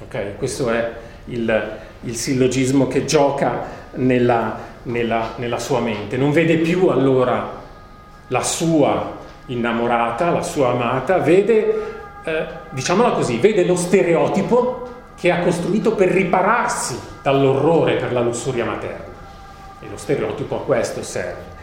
Ok, 0.01 0.37
questo 0.37 0.69
è 0.69 0.91
il, 1.25 1.77
il 2.03 2.15
sillogismo 2.15 2.87
che 2.87 3.03
gioca 3.03 3.63
nella, 3.95 4.57
nella, 4.83 5.33
nella 5.35 5.59
sua 5.59 5.81
mente. 5.81 6.15
Non 6.15 6.31
vede 6.31 6.55
più 6.55 6.87
allora 6.87 7.57
la 8.29 8.43
sua 8.43 9.17
innamorata, 9.47 10.29
la 10.29 10.41
sua 10.41 10.69
amata, 10.69 11.17
vede, 11.17 11.81
eh, 12.23 12.45
diciamola 12.69 13.11
così, 13.11 13.39
vede 13.39 13.65
lo 13.65 13.75
stereotipo 13.75 14.87
che 15.19 15.31
ha 15.31 15.39
costruito 15.39 15.93
per 15.95 16.09
ripararsi 16.09 16.97
dall'orrore 17.21 17.95
per 17.95 18.13
la 18.13 18.21
lussuria 18.21 18.65
materna. 18.65 19.17
E 19.81 19.87
lo 19.89 19.97
stereotipo 19.97 20.57
a 20.57 20.63
questo 20.63 21.03
serve. 21.03 21.57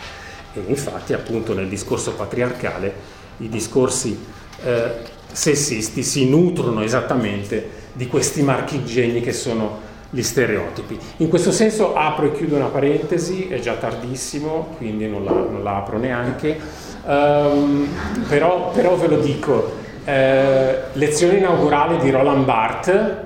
E 0.55 0.63
infatti 0.67 1.13
appunto 1.13 1.55
nel 1.55 1.69
discorso 1.69 2.15
patriarcale 2.15 3.15
i 3.39 3.49
discorsi 3.49 4.19
eh, 4.63 4.93
sessisti 5.31 6.03
si 6.03 6.29
nutrono 6.29 6.83
esattamente 6.83 7.85
di 7.93 8.07
questi 8.07 8.43
marchingegni 8.43 9.21
che 9.21 9.33
sono 9.33 9.85
gli 10.11 10.23
stereotipi. 10.23 10.99
In 11.19 11.29
questo 11.29 11.51
senso 11.51 11.95
apro 11.95 12.27
e 12.27 12.33
chiudo 12.33 12.57
una 12.57 12.67
parentesi, 12.67 13.49
è 13.49 13.59
già 13.59 13.75
tardissimo, 13.75 14.75
quindi 14.77 15.09
non 15.09 15.25
la, 15.25 15.33
non 15.33 15.63
la 15.63 15.77
apro 15.77 15.99
neanche, 15.99 16.59
um, 17.05 17.89
però, 18.29 18.71
però, 18.71 18.97
ve 18.97 19.09
lo 19.09 19.19
dico, 19.19 19.75
eh, 20.05 20.79
lezione 20.93 21.39
inaugurale 21.39 21.99
di 21.99 22.11
Roland 22.11 22.45
Barthes, 22.45 23.26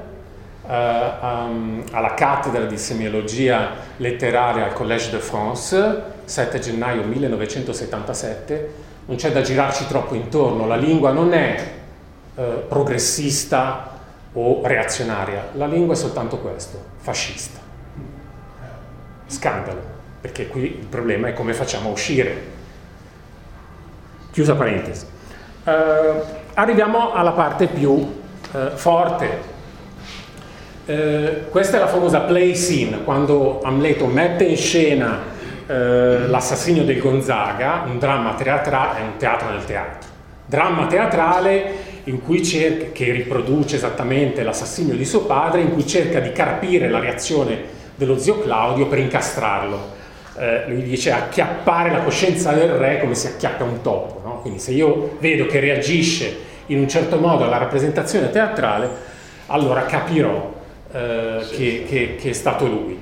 um, 0.70 1.82
alla 1.90 2.14
cattedra 2.14 2.64
di 2.64 2.78
semiologia 2.78 3.70
letteraria 3.96 4.64
al 4.64 4.72
Collège 4.72 5.10
de 5.10 5.18
France, 5.18 6.02
7 6.24 6.58
gennaio 6.60 7.02
1977. 7.02 8.88
Non 9.06 9.16
c'è 9.16 9.32
da 9.32 9.40
girarci 9.40 9.86
troppo 9.88 10.14
intorno, 10.14 10.66
la 10.66 10.76
lingua 10.76 11.10
non 11.10 11.32
è 11.32 11.72
uh, 12.34 12.66
progressista 12.68 13.98
o 14.32 14.60
reazionaria, 14.62 15.48
la 15.54 15.66
lingua 15.66 15.94
è 15.94 15.96
soltanto 15.96 16.38
questo, 16.38 16.80
fascista. 16.98 17.58
Scandalo, 19.26 19.80
perché 20.20 20.46
qui 20.46 20.78
il 20.78 20.86
problema 20.86 21.28
è 21.28 21.32
come 21.32 21.52
facciamo 21.52 21.88
a 21.88 21.92
uscire. 21.92 22.58
Chiusa 24.30 24.54
parentesi. 24.54 25.06
Uh, 25.64 25.70
arriviamo 26.54 27.12
alla 27.12 27.32
parte 27.32 27.66
più 27.66 28.18
forte 28.74 29.58
eh, 30.90 31.42
questa 31.50 31.76
è 31.76 31.80
la 31.80 31.86
famosa 31.86 32.20
play 32.20 32.56
scene, 32.56 33.04
quando 33.04 33.60
Amleto 33.62 34.06
mette 34.06 34.42
in 34.42 34.56
scena 34.56 35.20
eh, 35.64 36.26
l'assassinio 36.26 36.82
del 36.82 36.98
Gonzaga, 36.98 37.84
un 37.86 38.00
dramma 38.00 38.34
teatrale, 38.34 38.98
è 38.98 39.02
un 39.02 39.16
teatro 39.16 39.50
nel 39.50 39.64
teatro, 39.64 40.08
dramma 40.46 40.86
teatrale 40.86 41.88
in 42.04 42.20
cui 42.20 42.44
cerca, 42.44 42.86
che 42.90 43.12
riproduce 43.12 43.76
esattamente 43.76 44.42
l'assassinio 44.42 44.96
di 44.96 45.04
suo 45.04 45.20
padre, 45.26 45.60
in 45.60 45.72
cui 45.72 45.86
cerca 45.86 46.18
di 46.18 46.32
carpire 46.32 46.88
la 46.88 46.98
reazione 46.98 47.78
dello 47.94 48.18
zio 48.18 48.40
Claudio 48.40 48.88
per 48.88 48.98
incastrarlo. 48.98 49.98
Eh, 50.36 50.64
lui 50.66 50.82
dice 50.82 51.12
acchiappare 51.12 51.90
la 51.92 52.00
coscienza 52.00 52.50
del 52.50 52.70
re 52.70 52.98
come 52.98 53.14
si 53.14 53.28
acchiappa 53.28 53.62
un 53.62 53.80
topo, 53.80 54.20
no? 54.24 54.40
quindi 54.40 54.58
se 54.58 54.72
io 54.72 55.16
vedo 55.20 55.46
che 55.46 55.60
reagisce 55.60 56.48
in 56.66 56.78
un 56.78 56.88
certo 56.88 57.18
modo 57.18 57.44
alla 57.44 57.58
rappresentazione 57.58 58.30
teatrale, 58.30 58.88
allora 59.46 59.84
capirò 59.84 60.58
eh, 60.92 61.46
che, 61.50 61.84
che, 61.88 62.16
che 62.16 62.30
è 62.30 62.32
stato 62.32 62.66
lui. 62.66 62.98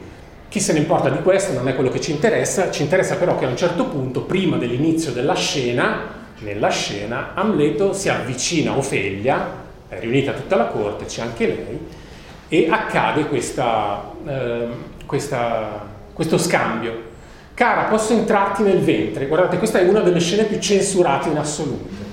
Chi 0.48 0.60
se 0.60 0.72
ne 0.72 0.78
importa 0.80 1.10
di 1.10 1.20
questo 1.22 1.52
non 1.52 1.68
è 1.68 1.74
quello 1.74 1.90
che 1.90 2.00
ci 2.00 2.10
interessa, 2.10 2.70
ci 2.70 2.82
interessa 2.82 3.16
però 3.16 3.38
che 3.38 3.44
a 3.44 3.48
un 3.48 3.56
certo 3.56 3.86
punto, 3.86 4.22
prima 4.22 4.56
dell'inizio 4.56 5.12
della 5.12 5.34
scena, 5.34 6.16
nella 6.40 6.68
scena, 6.68 7.32
Amleto 7.34 7.92
si 7.92 8.08
avvicina 8.08 8.72
a 8.72 8.76
Ofelia, 8.76 9.52
è 9.88 9.98
riunita 10.00 10.32
tutta 10.32 10.56
la 10.56 10.66
corte, 10.66 11.04
c'è 11.04 11.22
anche 11.22 11.46
lei, 11.46 11.78
e 12.48 12.66
accade 12.70 13.26
questa, 13.26 14.10
eh, 14.26 14.66
questa, 15.04 15.86
questo 16.12 16.38
scambio. 16.38 17.06
Cara, 17.52 17.84
posso 17.84 18.12
entrarti 18.12 18.62
nel 18.62 18.78
ventre? 18.78 19.26
Guardate, 19.26 19.58
questa 19.58 19.80
è 19.80 19.88
una 19.88 20.00
delle 20.00 20.20
scene 20.20 20.44
più 20.44 20.58
censurate 20.58 21.28
in 21.28 21.36
assoluto. 21.36 22.06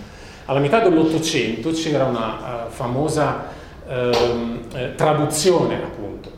Alla 0.45 0.59
metà 0.59 0.79
dell'Ottocento 0.79 1.71
c'era 1.71 2.05
una 2.05 2.65
uh, 2.67 2.69
famosa 2.69 3.53
Ehm, 3.87 4.54
eh, 4.75 4.93
traduzione 4.95 5.75
appunto 5.75 6.31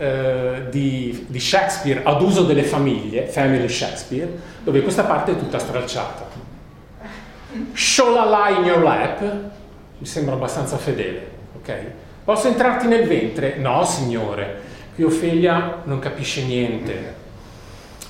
eh, 0.00 0.66
di, 0.70 1.26
di, 1.28 1.40
Shakespeare 1.40 2.02
ad 2.04 2.22
uso 2.22 2.44
delle 2.44 2.62
famiglie, 2.62 3.26
Family 3.26 3.68
Shakespeare, 3.68 4.30
dove 4.62 4.80
questa 4.80 5.04
parte 5.04 5.32
è 5.32 5.36
tutta 5.36 5.58
stralciata. 5.58 6.26
Sholala 7.72 8.48
in 8.50 8.64
your 8.64 8.82
lap, 8.82 9.20
mi 9.98 10.06
sembra 10.06 10.34
abbastanza 10.34 10.76
fedele, 10.76 11.30
ok? 11.56 11.74
Posso 12.24 12.48
entrarti 12.48 12.86
nel 12.86 13.06
ventre? 13.06 13.56
No, 13.56 13.84
signore, 13.84 14.60
qui 14.94 15.04
Ofelia 15.04 15.82
non 15.84 15.98
capisce 15.98 16.44
niente. 16.44 17.18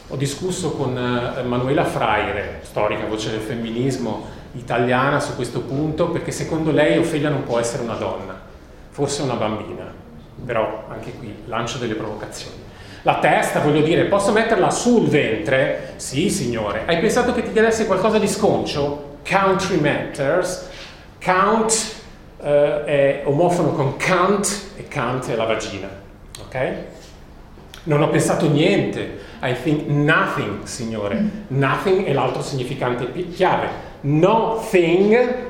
Ho 0.08 0.16
discusso 0.16 0.72
con 0.72 0.90
uh, 0.90 1.46
Manuela 1.46 1.84
Fraire, 1.84 2.60
storica 2.62 3.06
voce 3.06 3.30
del 3.30 3.40
femminismo 3.40 4.26
italiana, 4.52 5.18
su 5.20 5.34
questo 5.34 5.60
punto, 5.60 6.10
perché 6.10 6.30
secondo 6.32 6.70
lei 6.70 6.98
Ofelia 6.98 7.30
non 7.30 7.44
può 7.44 7.58
essere 7.58 7.82
una 7.82 7.94
donna 7.94 8.48
forse 8.90 9.22
una 9.22 9.34
bambina, 9.34 9.92
però 10.44 10.84
anche 10.88 11.12
qui 11.12 11.34
lancio 11.46 11.78
delle 11.78 11.94
provocazioni. 11.94 12.68
La 13.02 13.18
testa, 13.18 13.60
voglio 13.60 13.80
dire, 13.80 14.04
posso 14.04 14.30
metterla 14.30 14.70
sul 14.70 15.08
ventre? 15.08 15.94
Sì, 15.96 16.28
signore. 16.28 16.82
Hai 16.84 16.98
pensato 16.98 17.32
che 17.32 17.42
ti 17.42 17.52
chiedesse 17.52 17.86
qualcosa 17.86 18.18
di 18.18 18.28
sconcio? 18.28 19.16
Country 19.26 19.80
matters. 19.80 20.68
Count 21.22 21.94
uh, 22.38 22.44
è 22.84 23.22
omofono 23.24 23.72
con 23.72 23.96
count 23.96 24.72
e 24.76 24.86
count 24.92 25.30
è 25.30 25.34
la 25.34 25.44
vagina. 25.44 25.88
Ok? 26.44 26.72
Non 27.84 28.02
ho 28.02 28.10
pensato 28.10 28.50
niente. 28.50 29.18
I 29.42 29.54
think 29.62 29.86
nothing, 29.86 30.64
signore. 30.64 31.22
Nothing 31.46 32.04
è 32.04 32.12
l'altro 32.12 32.42
significante 32.42 33.10
chiave. 33.30 33.68
Nothing, 34.02 35.46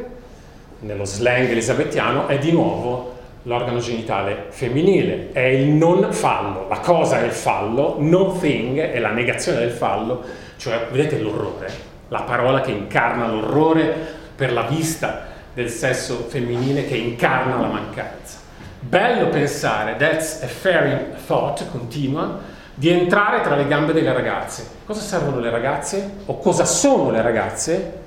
nello 0.80 1.04
slang 1.04 1.48
elisabettiano, 1.48 2.28
è 2.28 2.38
di 2.38 2.52
nuovo 2.52 3.09
l'organo 3.42 3.78
genitale 3.78 4.46
femminile, 4.48 5.30
è 5.32 5.40
il 5.40 5.68
non 5.68 6.12
fallo, 6.12 6.66
la 6.68 6.80
cosa 6.80 7.20
è 7.20 7.24
il 7.24 7.32
fallo, 7.32 7.96
nothing 7.98 8.78
è 8.78 8.98
la 8.98 9.12
negazione 9.12 9.58
del 9.60 9.70
fallo, 9.70 10.22
cioè 10.56 10.86
vedete 10.90 11.18
l'orrore, 11.18 11.68
la 12.08 12.22
parola 12.22 12.60
che 12.60 12.70
incarna 12.70 13.26
l'orrore 13.26 13.94
per 14.34 14.52
la 14.52 14.62
vista 14.62 15.28
del 15.54 15.70
sesso 15.70 16.26
femminile 16.28 16.86
che 16.86 16.96
incarna 16.96 17.60
la 17.60 17.68
mancanza. 17.68 18.38
Bello 18.78 19.28
pensare, 19.28 19.96
that's 19.96 20.42
a 20.42 20.46
fair 20.46 21.16
thought, 21.26 21.70
continua, 21.70 22.38
di 22.74 22.88
entrare 22.88 23.42
tra 23.42 23.56
le 23.56 23.66
gambe 23.66 23.92
delle 23.92 24.12
ragazze. 24.12 24.78
Cosa 24.86 25.00
servono 25.00 25.38
le 25.38 25.50
ragazze? 25.50 26.10
O 26.26 26.38
cosa 26.38 26.64
sono 26.64 27.10
le 27.10 27.20
ragazze? 27.20 27.98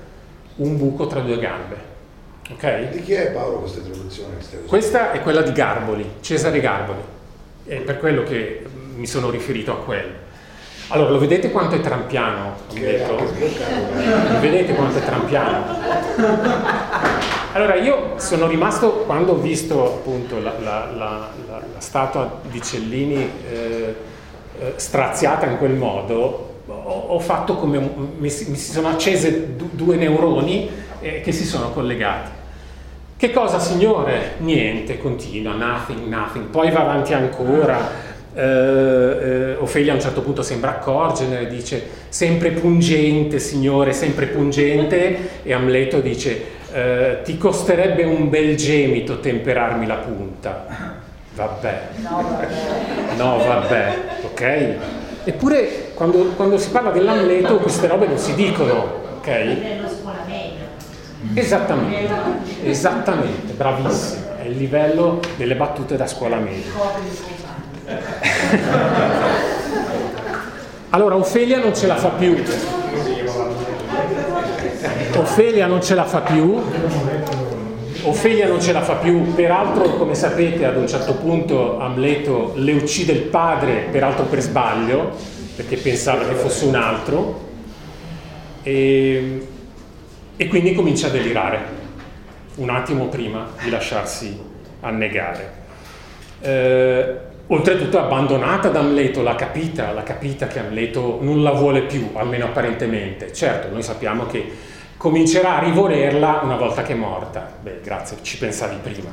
Un 0.55 0.77
buco 0.77 1.05
tra 1.05 1.19
due 1.19 1.37
gambe. 1.37 1.92
Ok? 2.51 2.89
Di 2.89 3.01
chi 3.01 3.13
è 3.13 3.31
Paolo 3.31 3.59
questa 3.59 3.79
introduzione? 3.79 4.35
Questa 4.67 5.11
è 5.11 5.21
quella 5.21 5.41
di 5.41 5.51
Garboli, 5.53 6.15
Cesare 6.19 6.59
Garboli. 6.59 6.99
È 7.65 7.75
per 7.77 7.99
quello 7.99 8.23
che 8.23 8.65
mi 8.95 9.07
sono 9.07 9.29
riferito 9.29 9.71
a 9.71 9.77
quello. 9.77 10.21
Allora, 10.89 11.11
lo 11.11 11.19
vedete 11.19 11.49
quanto 11.49 11.75
è 11.75 11.79
trampiano? 11.79 12.55
Detto? 12.73 13.15
Vedete 14.41 14.73
quanto 14.75 14.97
è 14.97 15.03
trampiano? 15.03 15.65
Allora, 17.53 17.75
io 17.75 18.17
sono 18.17 18.47
rimasto, 18.47 19.03
quando 19.05 19.33
ho 19.33 19.37
visto 19.37 19.85
appunto 19.85 20.39
la, 20.41 20.53
la, 20.59 20.91
la, 20.95 21.29
la 21.47 21.61
statua 21.77 22.41
di 22.49 22.61
Cellini 22.61 23.29
eh, 23.49 23.95
eh, 24.59 24.73
straziata 24.75 25.45
in 25.45 25.57
quel 25.57 25.73
modo, 25.73 26.51
ho, 26.67 27.05
ho 27.07 27.19
fatto 27.19 27.55
come, 27.55 27.77
un, 27.77 28.09
mi, 28.17 28.29
mi, 28.29 28.29
si 28.29 28.71
sono 28.71 28.89
accese 28.89 29.55
du, 29.55 29.69
due 29.71 29.95
neuroni 29.95 30.69
eh, 31.03 31.21
che 31.21 31.31
si 31.31 31.45
sono 31.45 31.69
collegati. 31.71 32.31
Che 33.17 33.31
cosa, 33.31 33.59
signore? 33.59 34.33
Niente, 34.39 34.97
continua, 34.97 35.53
nothing, 35.53 36.07
nothing. 36.07 36.45
Poi 36.45 36.71
va 36.71 36.81
avanti 36.81 37.13
ancora. 37.13 38.11
Uh, 38.33 38.39
uh, 38.39 39.61
Ofelia 39.61 39.91
a 39.91 39.95
un 39.95 40.01
certo 40.01 40.21
punto 40.21 40.41
sembra 40.41 40.71
accorgere, 40.71 41.47
dice 41.47 41.87
sempre 42.09 42.49
pungente, 42.49 43.37
signore, 43.37 43.93
sempre 43.93 44.25
pungente, 44.25 45.41
e 45.43 45.53
Amleto 45.53 45.99
dice 45.99 46.43
uh, 46.71 47.23
ti 47.23 47.37
costerebbe 47.37 48.03
un 48.03 48.31
bel 48.31 48.55
gemito 48.55 49.19
temperarmi 49.19 49.85
la 49.85 49.97
punta. 49.97 50.65
Vabbè, 51.35 51.81
no, 53.17 53.37
vabbè, 53.37 53.97
ok? 54.23 54.75
Eppure 55.25 55.91
quando, 55.93 56.33
quando 56.35 56.57
si 56.57 56.71
parla 56.71 56.89
dell'Amleto 56.89 57.57
queste 57.57 57.87
robe 57.87 58.07
non 58.07 58.17
si 58.17 58.33
dicono, 58.33 59.01
ok? 59.17 59.82
Esattamente, 61.33 62.13
esattamente, 62.63 63.53
bravissimo, 63.53 64.37
è 64.41 64.45
il 64.45 64.57
livello 64.57 65.19
delle 65.37 65.55
battute 65.55 65.95
da 65.95 66.07
scuola 66.07 66.37
media. 66.37 66.71
Allora, 70.93 71.15
Ofelia 71.15 71.57
non 71.57 71.75
ce 71.75 71.87
la 71.87 71.95
fa 71.95 72.09
più. 72.09 72.35
Ofelia 75.15 75.65
non 75.65 75.81
ce 75.81 75.95
la 75.95 76.03
fa 76.05 76.19
più. 76.19 76.61
Ofelia 78.03 78.47
non 78.47 78.61
ce 78.61 78.73
la 78.73 78.81
fa 78.81 78.93
più, 78.95 79.33
peraltro 79.33 79.95
come 79.95 80.13
sapete 80.13 80.65
ad 80.65 80.77
un 80.77 80.87
certo 80.87 81.15
punto 81.15 81.79
Amleto 81.79 82.53
le 82.57 82.73
uccide 82.73 83.13
il 83.13 83.21
padre, 83.21 83.87
peraltro 83.89 84.25
per 84.25 84.41
sbaglio, 84.41 85.13
perché 85.55 85.77
pensava 85.77 86.25
che 86.25 86.35
fosse 86.35 86.65
un 86.65 86.75
altro, 86.75 87.39
e, 88.61 89.47
e 90.35 90.47
quindi 90.47 90.73
comincia 90.73 91.07
a 91.07 91.09
delirare, 91.11 91.59
un 92.55 92.69
attimo 92.69 93.07
prima 93.07 93.47
di 93.63 93.69
lasciarsi 93.69 94.39
annegare. 94.81 95.61
Eh, 96.41 97.15
oltretutto 97.47 97.97
è 97.97 98.01
abbandonata 98.01 98.69
da 98.69 98.79
Amleto, 98.79 99.21
l'ha 99.21 99.35
capita, 99.35 99.91
l'ha 99.91 100.03
capita 100.03 100.47
che 100.47 100.59
Amleto 100.59 101.19
non 101.21 101.43
la 101.43 101.51
vuole 101.51 101.83
più, 101.83 102.11
almeno 102.13 102.45
apparentemente. 102.45 103.31
Certo, 103.31 103.69
noi 103.71 103.83
sappiamo 103.83 104.25
che 104.25 104.51
comincerà 104.97 105.57
a 105.57 105.63
rivolerla 105.63 106.41
una 106.43 106.55
volta 106.55 106.81
che 106.81 106.93
è 106.93 106.95
morta. 106.95 107.47
Beh, 107.61 107.79
grazie, 107.83 108.17
ci 108.21 108.37
pensavi 108.37 108.77
prima. 108.81 109.09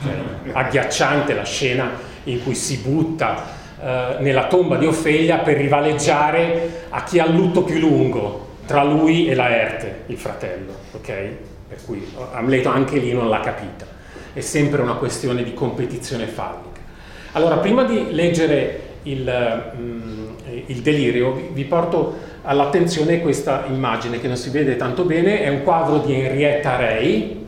Okay? 0.00 0.52
Agghiacciante 0.52 1.34
la 1.34 1.44
scena 1.44 1.90
in 2.24 2.42
cui 2.42 2.54
si 2.54 2.78
butta 2.78 3.44
eh, 3.80 4.16
nella 4.20 4.46
tomba 4.46 4.76
di 4.76 4.86
Ofelia 4.86 5.38
per 5.38 5.56
rivaleggiare 5.56 6.86
a 6.88 7.02
chi 7.04 7.18
ha 7.18 7.26
il 7.26 7.34
lutto 7.34 7.62
più 7.62 7.78
lungo, 7.78 8.45
tra 8.66 8.82
lui 8.82 9.28
e 9.28 9.34
Laerte, 9.34 10.02
il 10.06 10.18
fratello. 10.18 10.72
Okay? 10.92 11.36
Per 11.68 11.78
cui 11.84 12.06
Amleto 12.32 12.68
anche 12.68 12.98
lì 12.98 13.12
non 13.12 13.28
l'ha 13.28 13.40
capita. 13.40 13.86
È 14.32 14.40
sempre 14.40 14.82
una 14.82 14.94
questione 14.94 15.42
di 15.42 15.54
competizione 15.54 16.26
fallica. 16.26 16.80
Allora, 17.32 17.58
prima 17.58 17.84
di 17.84 18.12
leggere 18.12 18.80
il, 19.04 19.72
mm, 19.76 20.28
il 20.66 20.80
delirio, 20.80 21.32
vi, 21.32 21.48
vi 21.52 21.64
porto 21.64 22.18
all'attenzione 22.42 23.20
questa 23.20 23.64
immagine 23.68 24.20
che 24.20 24.26
non 24.28 24.36
si 24.36 24.50
vede 24.50 24.76
tanto 24.76 25.04
bene, 25.04 25.40
è 25.42 25.48
un 25.48 25.62
quadro 25.62 25.98
di 25.98 26.12
Henrietta 26.14 26.76
Rey, 26.76 27.44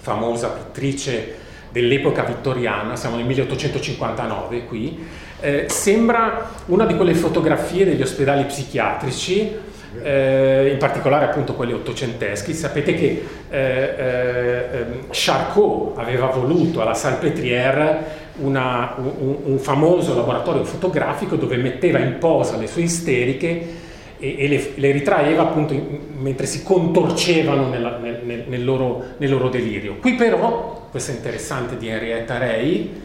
famosa 0.00 0.48
pittrice 0.48 1.38
dell'epoca 1.70 2.24
vittoriana, 2.24 2.96
siamo 2.96 3.16
nel 3.16 3.26
1859 3.26 4.64
qui, 4.64 5.06
eh, 5.40 5.64
sembra 5.68 6.50
una 6.66 6.84
di 6.84 6.96
quelle 6.96 7.14
fotografie 7.14 7.84
degli 7.84 8.02
ospedali 8.02 8.44
psichiatrici, 8.44 9.68
eh, 10.02 10.70
in 10.72 10.78
particolare 10.78 11.26
appunto 11.26 11.54
quelli 11.54 11.72
ottocenteschi. 11.72 12.54
Sapete 12.54 12.94
che 12.94 13.24
eh, 13.50 13.58
eh 13.58 14.78
ehm, 14.78 15.06
Charcot 15.10 15.98
aveva 15.98 16.26
voluto 16.26 16.80
alla 16.80 16.94
Salpêtrière 16.94 18.18
una, 18.36 18.94
un, 18.96 19.36
un 19.44 19.58
famoso 19.58 20.14
laboratorio 20.14 20.64
fotografico 20.64 21.36
dove 21.36 21.56
metteva 21.56 21.98
in 21.98 22.18
posa 22.18 22.56
le 22.56 22.66
sue 22.66 22.82
isteriche 22.82 23.88
e, 24.18 24.36
e 24.38 24.48
le, 24.48 24.72
le, 24.76 24.90
ritraeva 24.92 25.42
appunto 25.42 25.72
in, 25.72 25.98
mentre 26.18 26.46
si 26.46 26.62
contorcevano 26.62 27.68
nella, 27.68 27.98
nel, 27.98 28.44
nel, 28.46 28.64
loro, 28.64 29.04
nel, 29.16 29.30
loro, 29.30 29.48
delirio. 29.48 29.96
Qui 29.96 30.14
però, 30.14 30.88
questo 30.90 31.12
è 31.12 31.14
interessante 31.14 31.76
di 31.76 31.88
Henrietta 31.88 32.38
Rey, 32.38 33.00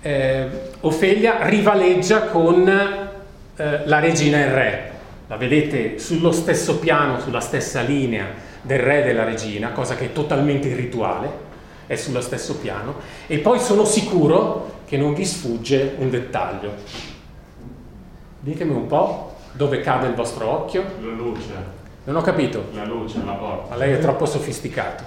eh, 0.00 0.46
Ofelia 0.80 1.46
rivaleggia 1.46 2.22
con 2.24 2.68
eh, 2.68 3.80
la 3.84 3.98
regina 4.00 4.38
e 4.38 4.46
il 4.46 4.52
re. 4.52 4.92
La 5.34 5.40
vedete 5.40 5.98
sullo 5.98 6.30
stesso 6.30 6.78
piano, 6.78 7.18
sulla 7.18 7.40
stessa 7.40 7.80
linea 7.80 8.26
del 8.62 8.78
re 8.78 9.00
e 9.00 9.02
della 9.02 9.24
regina, 9.24 9.72
cosa 9.72 9.96
che 9.96 10.04
è 10.04 10.12
totalmente 10.12 10.68
irrituale, 10.68 11.28
è 11.88 11.96
sullo 11.96 12.20
stesso 12.20 12.54
piano. 12.58 12.94
E 13.26 13.38
poi 13.38 13.58
sono 13.58 13.84
sicuro 13.84 14.82
che 14.86 14.96
non 14.96 15.12
vi 15.12 15.24
sfugge 15.24 15.96
un 15.98 16.08
dettaglio. 16.08 16.74
Ditemi 18.38 18.74
un 18.74 18.86
po'. 18.86 19.32
Dove 19.50 19.80
cade 19.80 20.06
il 20.06 20.14
vostro 20.14 20.48
occhio? 20.48 20.84
La 21.00 21.10
luce. 21.10 21.52
Non 22.04 22.14
ho 22.14 22.22
capito. 22.22 22.66
La 22.72 22.84
luce, 22.84 23.18
la 23.24 23.32
porta. 23.32 23.70
Ma 23.70 23.76
lei 23.76 23.94
è 23.94 23.98
troppo 23.98 24.26
sofisticato. 24.26 25.02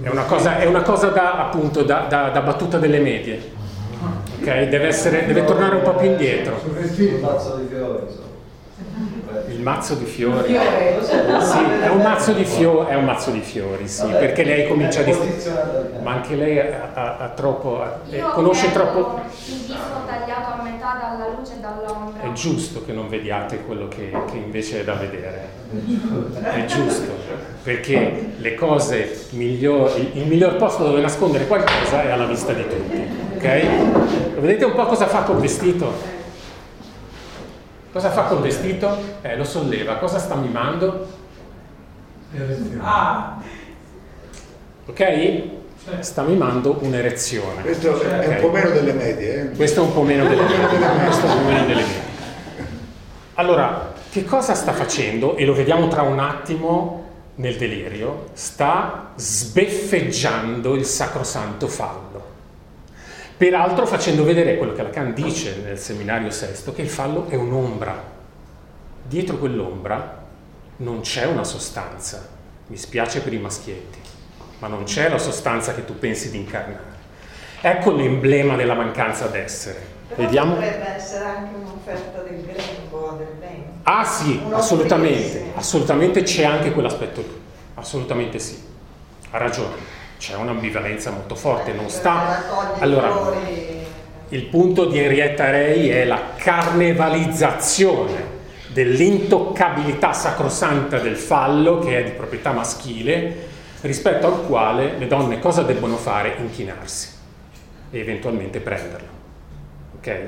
È 0.00 0.08
una 0.08 0.26
cosa, 0.26 0.58
è 0.58 0.66
una 0.66 0.82
cosa 0.82 1.08
da, 1.08 1.44
appunto, 1.44 1.82
da, 1.82 2.06
da, 2.08 2.28
da, 2.28 2.40
battuta 2.40 2.78
delle 2.78 3.00
medie. 3.00 3.50
Ok? 4.38 4.44
Deve, 4.44 4.86
essere, 4.86 5.26
deve 5.26 5.42
tornare 5.42 5.74
un 5.74 5.82
po' 5.82 5.94
più 5.94 6.08
indietro. 6.08 6.60
Il 6.96 7.18
mazzo 7.20 7.56
di 7.56 7.66
fiori. 7.66 8.24
Il 9.48 9.60
mazzo 9.62 9.94
di 9.94 10.04
fiori. 10.04 10.48
Sì, 10.48 11.58
è 11.82 11.88
un 11.88 12.02
mazzo 12.02 12.32
di 12.32 12.44
fiori, 12.44 12.90
è 12.90 12.94
un 12.94 13.04
mazzo 13.04 13.30
di 13.30 13.40
fiori, 13.40 13.88
sì, 13.88 14.06
perché 14.06 14.44
lei 14.44 14.68
comincia 14.68 15.00
a 15.00 15.02
dis- 15.02 15.50
Ma 16.02 16.12
anche 16.12 16.34
lei 16.34 16.58
ha, 16.58 16.90
ha, 16.92 17.16
ha 17.16 17.28
troppo. 17.28 17.80
Ha, 17.82 18.00
conosce 18.32 18.72
troppo. 18.72 19.20
Il 19.48 19.54
disco 19.54 19.76
tagliato 20.06 20.60
a 20.60 20.62
metà 20.62 20.98
dalla 21.00 21.34
luce 21.36 21.54
e 21.54 21.60
dall'ombra. 21.60 22.22
È 22.22 22.32
giusto 22.32 22.84
che 22.84 22.92
non 22.92 23.08
vediate 23.08 23.62
quello 23.64 23.88
che, 23.88 24.10
che 24.30 24.36
invece 24.36 24.80
è 24.80 24.84
da 24.84 24.94
vedere. 24.94 25.48
È 26.42 26.64
giusto, 26.66 27.12
perché 27.62 28.34
le 28.36 28.54
cose 28.54 29.26
migliori, 29.30 30.10
il 30.14 30.26
miglior 30.26 30.56
posto 30.56 30.84
dove 30.84 31.00
nascondere 31.00 31.46
qualcosa 31.46 32.02
è 32.02 32.10
alla 32.10 32.26
vista 32.26 32.52
di 32.52 32.62
tutti. 32.62 33.08
Ok? 33.36 34.38
Vedete 34.38 34.64
un 34.64 34.74
po' 34.74 34.84
cosa 34.86 35.06
fa 35.06 35.22
col 35.22 35.36
vestito? 35.36 36.14
Cosa 37.96 38.10
fa 38.10 38.24
col 38.24 38.40
vestito? 38.40 38.94
Eh, 39.22 39.38
lo 39.38 39.44
solleva. 39.44 39.94
Cosa 39.94 40.18
sta 40.18 40.34
mimando? 40.34 41.06
Ah. 42.80 43.38
Ok? 44.84 45.42
Sta 46.00 46.20
mimando 46.20 46.76
un'erezione. 46.82 47.62
Questo 47.62 47.98
è 47.98 48.04
okay. 48.04 48.34
un 48.34 48.40
po' 48.42 48.50
meno 48.50 48.68
delle 48.68 48.92
medie. 48.92 49.40
Eh? 49.40 49.56
Questo 49.56 49.80
è 49.80 49.84
un 49.84 49.94
po' 49.94 50.02
meno 50.02 50.28
delle 50.28 50.42
medie. 50.42 50.58
Questo 51.04 51.26
è 51.26 51.30
un 51.30 51.38
po' 51.38 51.48
meno 51.48 51.66
delle 51.66 51.80
medie. 51.80 52.02
Allora, 53.32 53.94
che 54.10 54.24
cosa 54.24 54.52
sta 54.52 54.74
facendo? 54.74 55.36
E 55.36 55.46
lo 55.46 55.54
vediamo 55.54 55.88
tra 55.88 56.02
un 56.02 56.18
attimo 56.18 57.04
nel 57.36 57.56
delirio. 57.56 58.26
Sta 58.34 59.12
sbeffeggiando 59.16 60.74
il 60.74 60.84
sacrosanto 60.84 61.66
fallo. 61.66 62.35
Peraltro 63.36 63.86
facendo 63.86 64.24
vedere 64.24 64.56
quello 64.56 64.72
che 64.72 64.82
Lacan 64.82 65.12
dice 65.12 65.60
nel 65.62 65.78
seminario 65.78 66.30
sesto, 66.30 66.72
che 66.72 66.80
il 66.80 66.88
fallo 66.88 67.28
è 67.28 67.34
un'ombra. 67.34 68.14
Dietro 69.02 69.36
quell'ombra 69.36 70.24
non 70.78 71.00
c'è 71.00 71.26
una 71.26 71.44
sostanza, 71.44 72.26
mi 72.68 72.76
spiace 72.76 73.20
per 73.20 73.34
i 73.34 73.38
maschietti, 73.38 73.98
ma 74.58 74.68
non 74.68 74.84
c'è 74.84 75.10
la 75.10 75.18
sostanza 75.18 75.74
che 75.74 75.84
tu 75.84 75.98
pensi 75.98 76.30
di 76.30 76.38
incarnare. 76.38 76.94
Ecco 77.60 77.92
l'emblema 77.92 78.56
della 78.56 78.74
mancanza 78.74 79.26
d'essere. 79.26 79.94
Però 80.08 80.22
Vediamo. 80.22 80.54
potrebbe 80.54 80.88
essere 80.88 81.24
anche 81.24 81.54
un'offerta 81.56 82.22
del 82.22 82.42
grembo, 82.42 83.16
del 83.18 83.34
bene. 83.38 83.64
Ah 83.82 84.04
sì, 84.04 84.40
assolutamente, 84.50 85.52
assolutamente 85.54 86.22
c'è 86.22 86.44
anche 86.44 86.72
quell'aspetto 86.72 87.20
lì, 87.20 87.40
assolutamente 87.74 88.38
sì, 88.38 88.56
ha 89.30 89.38
ragione, 89.38 89.74
c'è 90.26 90.34
un'ambivalenza 90.34 91.12
molto 91.12 91.36
forte, 91.36 91.72
non 91.72 91.88
sta... 91.88 92.42
Raccoglie 92.48 92.78
i 92.78 92.82
Allora, 92.82 93.32
il 94.30 94.42
punto 94.46 94.86
di 94.86 94.98
Henrietta 94.98 95.50
Rei 95.50 95.88
è 95.88 96.04
la 96.04 96.20
carnevalizzazione 96.34 98.34
dell'intoccabilità 98.66 100.12
sacrosanta 100.12 100.98
del 100.98 101.14
fallo, 101.14 101.78
che 101.78 101.98
è 101.98 102.02
di 102.02 102.10
proprietà 102.10 102.50
maschile, 102.50 103.36
rispetto 103.82 104.26
al 104.26 104.46
quale 104.46 104.94
le 104.98 105.06
donne 105.06 105.38
cosa 105.38 105.62
debbono 105.62 105.96
fare? 105.96 106.34
Inchinarsi 106.40 107.10
e 107.92 108.00
eventualmente 108.00 108.58
prenderlo. 108.58 109.08
Ok? 109.98 110.18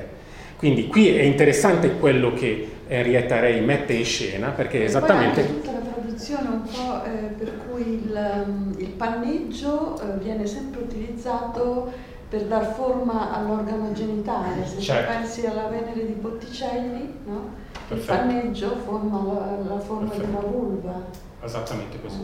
Quindi 0.55 0.87
qui 0.87 1.09
è 1.09 1.23
interessante 1.23 1.97
quello 1.97 2.33
che 2.33 2.69
Henrietta 2.87 3.41
Rei 3.41 3.59
mette 3.59 3.91
in 3.91 4.05
scena, 4.05 4.51
perché 4.51 4.85
è 4.85 4.91
poi 4.91 5.09
anche 5.17 5.25
esattamente... 5.43 5.87
traduzione 6.19 6.49
un 6.49 6.61
po' 6.63 7.03
eh, 7.05 7.33
per 7.37 7.57
cui 7.65 8.03
il, 8.03 8.43
um, 8.45 8.75
il 8.77 8.89
panneggio 8.89 9.99
eh, 10.01 10.17
viene 10.17 10.45
sempre 10.45 10.81
utilizzato 10.81 11.91
per 12.27 12.43
dar 12.43 12.73
forma 12.73 13.33
all'organo 13.33 13.91
genitale. 13.93 14.65
Se 14.65 14.79
Certo. 14.79 15.11
pensi 15.11 15.45
alla 15.45 15.67
Venere 15.67 16.05
di 16.05 16.13
Botticelli, 16.13 17.13
no? 17.25 17.67
il 17.89 17.99
panneggio 17.99 18.75
forma 18.85 19.23
la, 19.23 19.73
la 19.75 19.79
forma 19.79 20.09
Perfetto. 20.09 20.27
di 20.27 20.35
una 20.35 20.45
vulva. 20.45 21.01
Esattamente 21.41 22.01
così. 22.01 22.23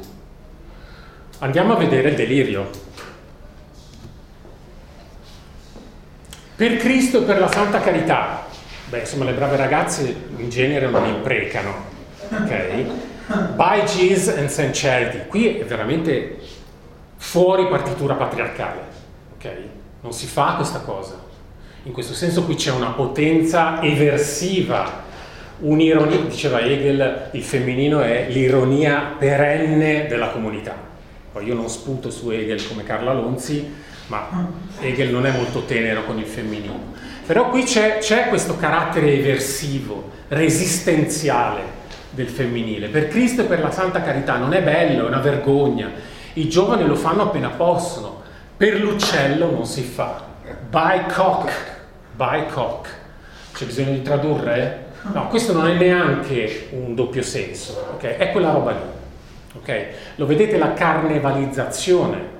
Andiamo 1.40 1.74
a 1.74 1.78
vedere 1.78 2.10
il 2.10 2.16
delirio. 2.16 2.70
Per 6.56 6.78
Cristo 6.78 7.22
e 7.22 7.24
per 7.24 7.40
la 7.40 7.52
Santa 7.52 7.80
Carità. 7.80 8.44
Beh, 8.90 9.00
insomma, 9.00 9.26
le 9.26 9.34
brave 9.34 9.58
ragazze 9.58 10.16
in 10.38 10.50
genere 10.50 10.88
non 10.88 11.06
imprecano. 11.06 11.74
Ok? 12.30 13.05
By 13.28 13.84
Jesus 13.86 14.38
and 14.38 14.50
Saint 14.50 14.78
Charity. 14.78 15.28
Qui 15.28 15.58
è 15.58 15.66
veramente 15.66 16.38
fuori 17.18 17.68
partitura 17.68 18.14
patriarcale. 18.14 18.82
Ok? 19.36 19.52
Non 20.02 20.14
si 20.14 20.28
fa 20.28 20.54
questa 20.56 20.80
cosa. 20.80 21.24
In 21.84 21.92
questo 21.92 22.14
senso 22.14 22.44
qui 22.44 22.56
c'è 22.56 22.72
una 22.72 22.92
potenza 22.92 23.82
eversiva, 23.82 25.04
un'ironia, 25.60 26.20
diceva 26.22 26.60
Hegel, 26.60 27.30
il 27.32 27.44
femminino 27.44 28.02
è 28.02 28.28
l'ironia 28.30 29.16
perenne 29.18 30.06
della 30.08 30.30
comunità. 30.30 30.76
Poi 31.32 31.46
io 31.46 31.56
non 31.56 31.70
sputo 31.70 32.12
su 32.12 32.30
Hegel 32.30 32.68
come 32.68 32.84
Carla 32.84 33.14
Lonzi, 33.14 33.74
ma 34.08 34.50
Hegel 34.80 35.10
non 35.10 35.26
è 35.26 35.32
molto 35.32 35.64
tenero 35.66 36.06
con 36.06 36.18
il 36.20 36.26
femminino. 36.26 36.94
Però 37.26 37.50
qui 37.50 37.64
c'è, 37.64 37.98
c'è 38.00 38.30
questo 38.30 38.56
carattere 38.56 39.14
eversivo, 39.14 40.12
resistenziale 40.28 41.84
del 42.16 42.30
femminile. 42.30 42.88
Per 42.88 43.08
Cristo 43.10 43.42
e 43.42 43.46
per 43.46 43.60
la 43.60 43.70
Santa 43.70 44.02
Carità 44.02 44.38
non 44.38 44.54
è 44.54 44.64
bello, 44.64 45.06
è 45.06 45.08
una 45.08 45.20
vergogna. 45.20 45.92
I 46.34 46.50
giovani 46.50 46.88
lo 46.88 46.96
fanno 46.96 47.24
appena 47.24 47.50
possono. 47.50 48.24
Per 48.58 48.80
l'uccello 48.80 49.52
non 49.52 49.66
si 49.66 49.84
fa. 49.84 50.24
By 50.68 51.06
cock, 51.14 51.52
by 52.16 52.48
cock. 52.48 52.90
C'è 53.54 53.66
bisogno 53.66 53.92
di 53.92 54.02
tradurre? 54.02 54.84
No, 55.14 55.28
questo 55.28 55.54
non 55.54 55.68
è 55.68 55.74
neanche 55.74 56.70
un 56.72 56.96
doppio 56.96 57.22
senso, 57.22 57.92
ok? 57.94 58.04
È 58.18 58.32
quella 58.32 58.52
roba 58.52 58.72
lì. 58.72 59.60
ok? 59.60 59.86
Lo 60.16 60.26
vedete 60.26 60.58
la 60.58 60.74
carnevalizzazione, 60.74 62.34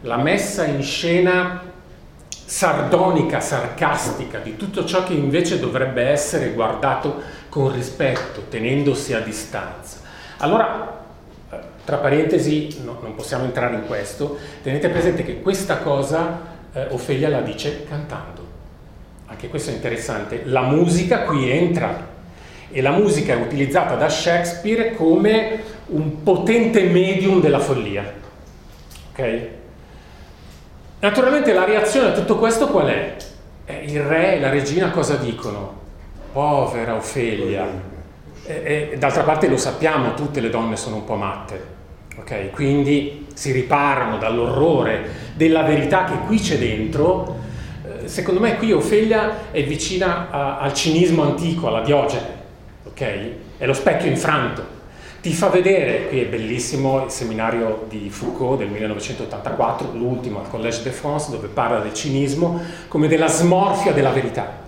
la 0.00 0.16
messa 0.16 0.64
in 0.64 0.82
scena 0.82 1.62
sardonica, 2.44 3.40
sarcastica 3.40 4.38
di 4.38 4.56
tutto 4.56 4.86
ciò 4.86 5.04
che 5.04 5.12
invece 5.12 5.60
dovrebbe 5.60 6.02
essere 6.04 6.52
guardato 6.52 7.22
con 7.58 7.72
rispetto, 7.72 8.42
tenendosi 8.48 9.14
a 9.14 9.18
distanza. 9.18 9.98
Allora, 10.36 10.96
eh, 11.50 11.56
tra 11.84 11.96
parentesi, 11.96 12.82
no- 12.84 13.00
non 13.02 13.16
possiamo 13.16 13.46
entrare 13.46 13.74
in 13.74 13.84
questo, 13.84 14.38
tenete 14.62 14.88
presente 14.88 15.24
che 15.24 15.40
questa 15.40 15.78
cosa 15.78 16.40
eh, 16.72 16.86
Ofelia 16.90 17.28
la 17.28 17.40
dice 17.40 17.82
cantando. 17.82 18.46
Anche 19.26 19.48
questo 19.48 19.70
è 19.70 19.72
interessante. 19.72 20.42
La 20.44 20.62
musica 20.62 21.22
qui 21.22 21.50
entra 21.50 22.06
e 22.70 22.80
la 22.80 22.92
musica 22.92 23.32
è 23.32 23.42
utilizzata 23.42 23.96
da 23.96 24.08
Shakespeare 24.08 24.94
come 24.94 25.60
un 25.86 26.22
potente 26.22 26.84
medium 26.84 27.40
della 27.40 27.58
follia. 27.58 28.04
Ok? 29.10 29.48
Naturalmente 31.00 31.52
la 31.52 31.64
reazione 31.64 32.10
a 32.10 32.12
tutto 32.12 32.38
questo 32.38 32.68
qual 32.68 32.86
è? 32.86 33.16
Eh, 33.64 33.84
il 33.84 34.00
re 34.00 34.36
e 34.36 34.40
la 34.40 34.50
regina 34.50 34.90
cosa 34.90 35.16
dicono? 35.16 35.86
Povera 36.38 36.94
Ofelia. 36.94 37.66
E, 38.46 38.90
e 38.92 38.96
d'altra 38.96 39.24
parte 39.24 39.48
lo 39.48 39.56
sappiamo, 39.56 40.14
tutte 40.14 40.38
le 40.38 40.50
donne 40.50 40.76
sono 40.76 40.94
un 40.94 41.04
po' 41.04 41.16
matte. 41.16 41.60
Ok? 42.16 42.50
Quindi 42.52 43.26
si 43.34 43.50
riparano 43.50 44.18
dall'orrore 44.18 45.32
della 45.34 45.62
verità 45.62 46.04
che 46.04 46.14
qui 46.28 46.38
c'è 46.38 46.56
dentro. 46.56 47.38
Eh, 47.84 48.06
Secondo 48.06 48.38
me 48.38 48.56
qui 48.56 48.70
Ofelia 48.70 49.50
è 49.50 49.64
vicina 49.64 50.30
a- 50.30 50.58
al 50.58 50.74
cinismo 50.74 51.24
antico, 51.24 51.66
alla 51.66 51.80
Diogene. 51.80 52.36
Ok? 52.84 53.30
È 53.56 53.66
lo 53.66 53.74
specchio 53.74 54.08
infranto 54.08 54.76
ti 55.20 55.32
fa 55.32 55.48
vedere, 55.48 56.06
qui 56.06 56.20
è 56.20 56.26
bellissimo 56.26 57.04
il 57.04 57.10
seminario 57.10 57.86
di 57.88 58.08
Foucault 58.08 58.58
del 58.58 58.68
1984, 58.68 59.90
l'ultimo 59.94 60.38
al 60.38 60.48
Collège 60.48 60.84
de 60.84 60.90
France, 60.90 61.32
dove 61.32 61.48
parla 61.48 61.80
del 61.80 61.92
cinismo 61.92 62.60
come 62.86 63.08
della 63.08 63.26
smorfia 63.26 63.90
della 63.90 64.10
verità, 64.10 64.67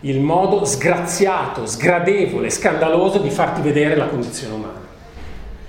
il 0.00 0.20
modo 0.20 0.64
sgraziato, 0.64 1.66
sgradevole, 1.66 2.50
scandaloso 2.50 3.18
di 3.18 3.30
farti 3.30 3.60
vedere 3.60 3.96
la 3.96 4.06
condizione 4.06 4.54
umana. 4.54 4.84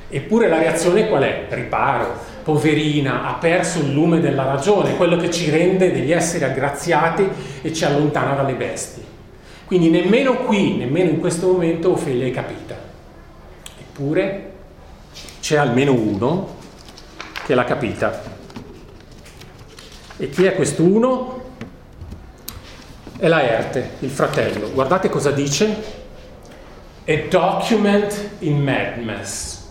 Eppure 0.10 0.48
la 0.48 0.60
reazione 0.60 1.08
qual 1.08 1.24
è? 1.24 1.48
Riparo, 1.50 2.14
poverina, 2.44 3.28
ha 3.28 3.34
perso 3.34 3.80
il 3.80 3.92
lume 3.92 4.20
della 4.20 4.44
ragione, 4.44 4.96
quello 4.96 5.18
che 5.18 5.30
ci 5.32 5.50
rende 5.50 5.92
degli 5.92 6.12
esseri 6.12 6.44
aggraziati 6.44 7.28
e 7.62 7.74
ci 7.74 7.84
allontana 7.84 8.34
dalle 8.34 8.54
bestie. 8.54 9.04
Quindi 9.66 9.90
nemmeno 9.90 10.36
qui, 10.46 10.78
nemmeno 10.78 11.10
in 11.10 11.20
questo 11.20 11.48
momento 11.48 11.92
Ofelia 11.92 12.26
è 12.26 12.32
capita. 12.32 12.76
Eppure 13.80 14.52
c'è 15.42 15.58
almeno 15.58 15.94
uno 15.94 16.56
che 17.46 17.54
l'ha 17.54 17.66
capita. 17.66 18.22
E 20.16 20.30
chi 20.30 20.46
è 20.46 20.56
quest'uno? 20.56 21.37
È 23.20 23.28
Laerte, 23.28 23.94
il 24.02 24.12
fratello. 24.12 24.72
Guardate 24.72 25.10
cosa 25.10 25.32
dice. 25.32 25.66
A 27.04 27.16
document 27.28 28.30
in 28.40 28.62
madness. 28.62 29.64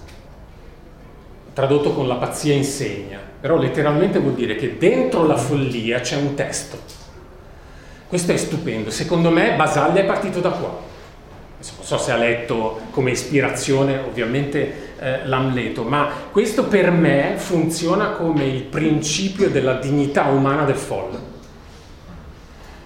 Tradotto 1.52 1.92
con 1.92 2.08
la 2.08 2.16
pazzia 2.16 2.54
insegna. 2.54 3.20
Però 3.40 3.56
letteralmente 3.56 4.18
vuol 4.18 4.34
dire 4.34 4.56
che 4.56 4.78
dentro 4.78 5.24
la 5.24 5.36
follia 5.36 6.00
c'è 6.00 6.16
un 6.16 6.34
testo. 6.34 6.76
Questo 8.08 8.32
è 8.32 8.36
stupendo. 8.36 8.90
Secondo 8.90 9.30
me 9.30 9.54
Basaglia 9.54 10.00
è 10.00 10.04
partito 10.04 10.40
da 10.40 10.50
qua. 10.50 10.68
Non 10.68 11.84
so 11.84 11.98
se 11.98 12.10
ha 12.10 12.16
letto 12.16 12.80
come 12.90 13.12
ispirazione 13.12 13.98
ovviamente 13.98 14.94
eh, 14.98 15.24
l'Amleto, 15.24 15.84
ma 15.84 16.08
questo 16.32 16.64
per 16.64 16.90
me 16.90 17.34
funziona 17.36 18.10
come 18.10 18.44
il 18.44 18.62
principio 18.62 19.48
della 19.50 19.74
dignità 19.74 20.24
umana 20.24 20.64
del 20.64 20.74
folle. 20.74 21.25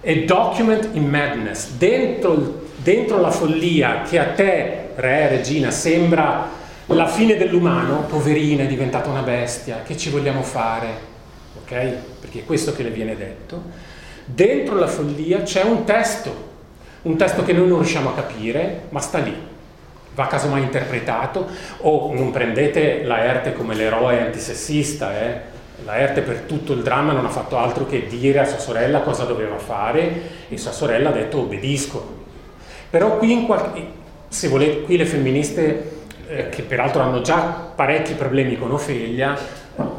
A 0.03 0.15
document 0.25 0.89
in 0.93 1.07
madness, 1.09 1.73
dentro, 1.73 2.63
dentro 2.77 3.21
la 3.21 3.31
follia 3.31 4.01
che 4.01 4.19
a 4.19 4.33
te, 4.33 4.89
re, 4.95 5.29
regina, 5.29 5.71
sembra 5.71 6.49
la 6.87 7.07
fine 7.07 7.37
dell'umano, 7.37 8.05
poverina, 8.09 8.63
è 8.63 8.67
diventata 8.67 9.11
una 9.11 9.21
bestia, 9.21 9.83
che 9.85 9.99
ci 9.99 10.09
vogliamo 10.09 10.43
fare? 10.43 10.89
Ok? 11.61 11.75
Perché 12.19 12.39
è 12.41 12.45
questo 12.47 12.73
che 12.73 12.83
le 12.83 12.89
viene 12.89 13.15
detto. 13.15 13.63
Dentro 14.25 14.77
la 14.77 14.87
follia 14.87 15.43
c'è 15.43 15.65
un 15.65 15.85
testo, 15.85 16.49
un 17.03 17.19
testo 17.19 17.43
che 17.43 17.53
noi 17.53 17.69
non 17.69 17.81
riusciamo 17.81 18.09
a 18.09 18.15
capire, 18.15 18.85
ma 18.89 19.01
sta 19.01 19.19
lì. 19.19 19.37
Va 20.15 20.27
casomai 20.27 20.63
interpretato, 20.63 21.47
o 21.83 22.15
non 22.15 22.31
prendete 22.31 23.03
Laerte 23.03 23.53
come 23.53 23.75
l'eroe 23.75 24.19
antisessista, 24.19 25.21
eh? 25.21 25.59
Laerte 25.85 26.21
per 26.21 26.41
tutto 26.41 26.73
il 26.73 26.83
dramma 26.83 27.13
non 27.13 27.25
ha 27.25 27.31
fatto 27.31 27.57
altro 27.57 27.87
che 27.87 28.07
dire 28.07 28.41
a 28.41 28.45
sua 28.45 28.59
sorella 28.59 29.01
cosa 29.01 29.25
doveva 29.25 29.59
fare 29.59 30.23
e 30.49 30.57
sua 30.57 30.73
sorella 30.73 31.11
ha 31.11 31.13
detto 31.13 31.41
obbedisco. 31.41 32.19
Però 32.91 33.17
qui, 33.19 33.33
in 33.33 33.47
qualche, 33.47 33.87
se 34.29 34.49
volete, 34.49 34.83
qui 34.83 34.97
le 34.97 35.07
femministe, 35.07 35.99
eh, 36.29 36.49
che 36.49 36.63
peraltro 36.63 37.03
hanno 37.03 37.21
già 37.21 37.73
parecchi 37.75 38.15
problemi 38.15 38.59
con 38.59 38.73
Ofelia, 38.73 39.37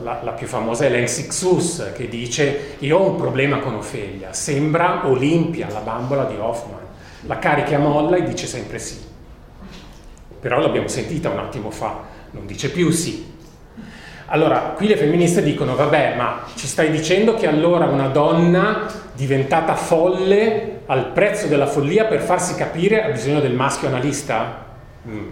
la, 0.04 0.20
la 0.24 0.32
più 0.32 0.48
famosa 0.48 0.86
è 0.86 0.90
l'Ensixus, 0.90 1.92
che 1.96 2.08
dice 2.08 2.76
io 2.80 2.98
ho 2.98 3.10
un 3.10 3.16
problema 3.16 3.60
con 3.60 3.76
Ofelia, 3.76 4.34
sembra 4.34 5.08
Olimpia, 5.08 5.68
la 5.70 5.80
bambola 5.80 6.26
di 6.26 6.36
Hoffman, 6.38 6.80
la 7.22 7.40
carica 7.40 7.78
molla 7.78 8.18
e 8.18 8.24
dice 8.24 8.48
sempre 8.48 8.80
sì. 8.80 8.98
però 10.40 10.60
l'abbiamo 10.60 10.88
sentita 10.88 11.30
un 11.30 11.40
attimo 11.40 11.72
fa, 11.72 12.04
non 12.32 12.46
dice 12.46 12.70
più 12.70 12.92
sì. 12.92 13.31
Allora, 14.34 14.74
qui 14.78 14.88
le 14.88 14.96
femministe 14.96 15.44
dicono, 15.44 15.76
vabbè, 15.76 16.16
ma 16.16 16.44
ci 16.56 16.66
stai 16.66 16.90
dicendo 16.90 17.36
che 17.36 17.48
allora 17.48 17.88
una 17.88 18.08
donna 18.08 18.86
diventata 19.14 19.76
folle 19.76 20.84
al 20.86 21.08
prezzo 21.08 21.48
della 21.48 21.68
follia 21.68 22.06
per 22.06 22.22
farsi 22.22 22.56
capire 22.56 23.04
ha 23.04 23.10
bisogno 23.10 23.42
del 23.42 23.54
maschio 23.54 23.90
analista? 23.90 24.64
Mm. 25.06 25.28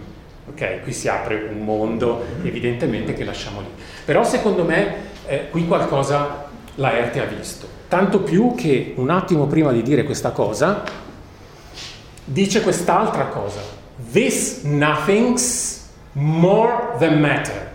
Ok, 0.49 0.81
qui 0.83 0.91
si 0.91 1.07
apre 1.07 1.47
un 1.49 1.63
mondo 1.63 2.25
evidentemente 2.43 3.13
che 3.13 3.23
lasciamo 3.23 3.61
lì. 3.61 3.67
Però 4.03 4.25
secondo 4.25 4.65
me 4.65 4.95
eh, 5.27 5.49
qui 5.49 5.65
qualcosa 5.65 6.47
la 6.75 6.97
Erte 6.97 7.21
ha 7.21 7.25
visto. 7.25 7.67
Tanto 7.87 8.19
più 8.19 8.53
che 8.53 8.95
un 8.97 9.09
attimo 9.11 9.45
prima 9.45 9.71
di 9.71 9.81
dire 9.81 10.03
questa 10.03 10.31
cosa, 10.31 10.83
dice 12.25 12.61
quest'altra 12.61 13.27
cosa. 13.27 13.61
This 14.11 14.63
nothing's 14.63 15.87
more 16.11 16.97
than 16.99 17.21
matter. 17.21 17.68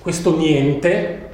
Questo 0.00 0.36
niente, 0.36 1.28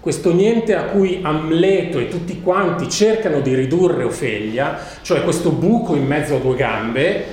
questo 0.00 0.32
niente 0.32 0.74
a 0.74 0.84
cui 0.84 1.20
Amleto 1.22 1.98
e 1.98 2.08
tutti 2.08 2.40
quanti 2.40 2.88
cercano 2.88 3.40
di 3.40 3.54
ridurre 3.54 4.04
Ofelia, 4.04 4.78
cioè 5.02 5.22
questo 5.22 5.50
buco 5.50 5.94
in 5.94 6.06
mezzo 6.06 6.36
a 6.36 6.38
due 6.38 6.56
gambe, 6.56 7.24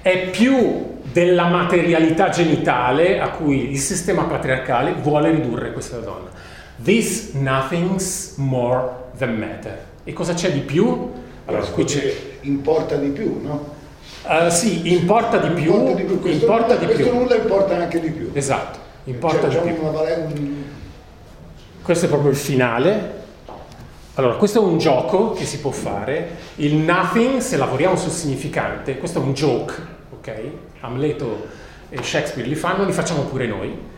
è 0.00 0.30
più 0.30 0.90
della 1.12 1.48
materialità 1.48 2.30
genitale 2.30 3.20
a 3.20 3.28
cui 3.28 3.70
il 3.70 3.78
sistema 3.78 4.22
patriarcale 4.22 4.94
vuole 5.02 5.30
ridurre 5.30 5.72
questa 5.72 5.98
donna. 5.98 6.30
This 6.82 7.32
nothing's 7.34 8.34
more 8.36 8.88
than 9.18 9.36
matter. 9.36 9.78
E 10.04 10.12
cosa 10.14 10.32
c'è 10.32 10.50
di 10.50 10.60
più? 10.60 11.10
Allora, 11.44 11.64
qui 11.66 11.84
c'è... 11.84 12.14
Importa 12.40 12.96
di 12.96 13.08
più, 13.08 13.40
no? 13.42 13.80
Uh, 14.24 14.48
sì, 14.48 14.92
importa 14.92 15.36
di 15.36 15.50
più. 15.50 15.74
Importa 15.74 15.94
di 15.94 16.02
più. 16.04 16.20
Questo, 16.20 16.44
importa 16.44 16.74
nulla, 16.74 16.86
di 16.86 17.02
più. 17.02 17.12
nulla 17.12 17.34
importa 17.34 17.76
anche 17.76 18.00
di 18.00 18.10
più. 18.10 18.30
Esatto, 18.32 18.78
importa 19.04 19.50
cioè, 19.50 19.62
di 19.62 19.72
più. 19.72 19.86
Una, 19.86 20.00
un... 20.00 20.64
Questo 21.82 22.06
è 22.06 22.08
proprio 22.08 22.30
il 22.30 22.36
finale. 22.36 23.20
Allora, 24.14 24.34
questo 24.34 24.60
è 24.60 24.64
un 24.64 24.78
gioco 24.78 25.32
che 25.32 25.44
si 25.44 25.58
può 25.58 25.70
fare. 25.70 26.36
Il 26.56 26.74
nothing, 26.74 27.38
se 27.38 27.56
lavoriamo 27.56 27.96
sul 27.96 28.10
significante, 28.10 28.98
questo 28.98 29.20
è 29.20 29.22
un 29.22 29.32
joke, 29.32 29.74
ok? 30.18 30.42
Amleto 30.80 31.46
e 31.88 32.02
Shakespeare 32.02 32.48
li 32.48 32.54
fanno, 32.54 32.84
li 32.84 32.92
facciamo 32.92 33.22
pure 33.22 33.46
noi. 33.46 33.90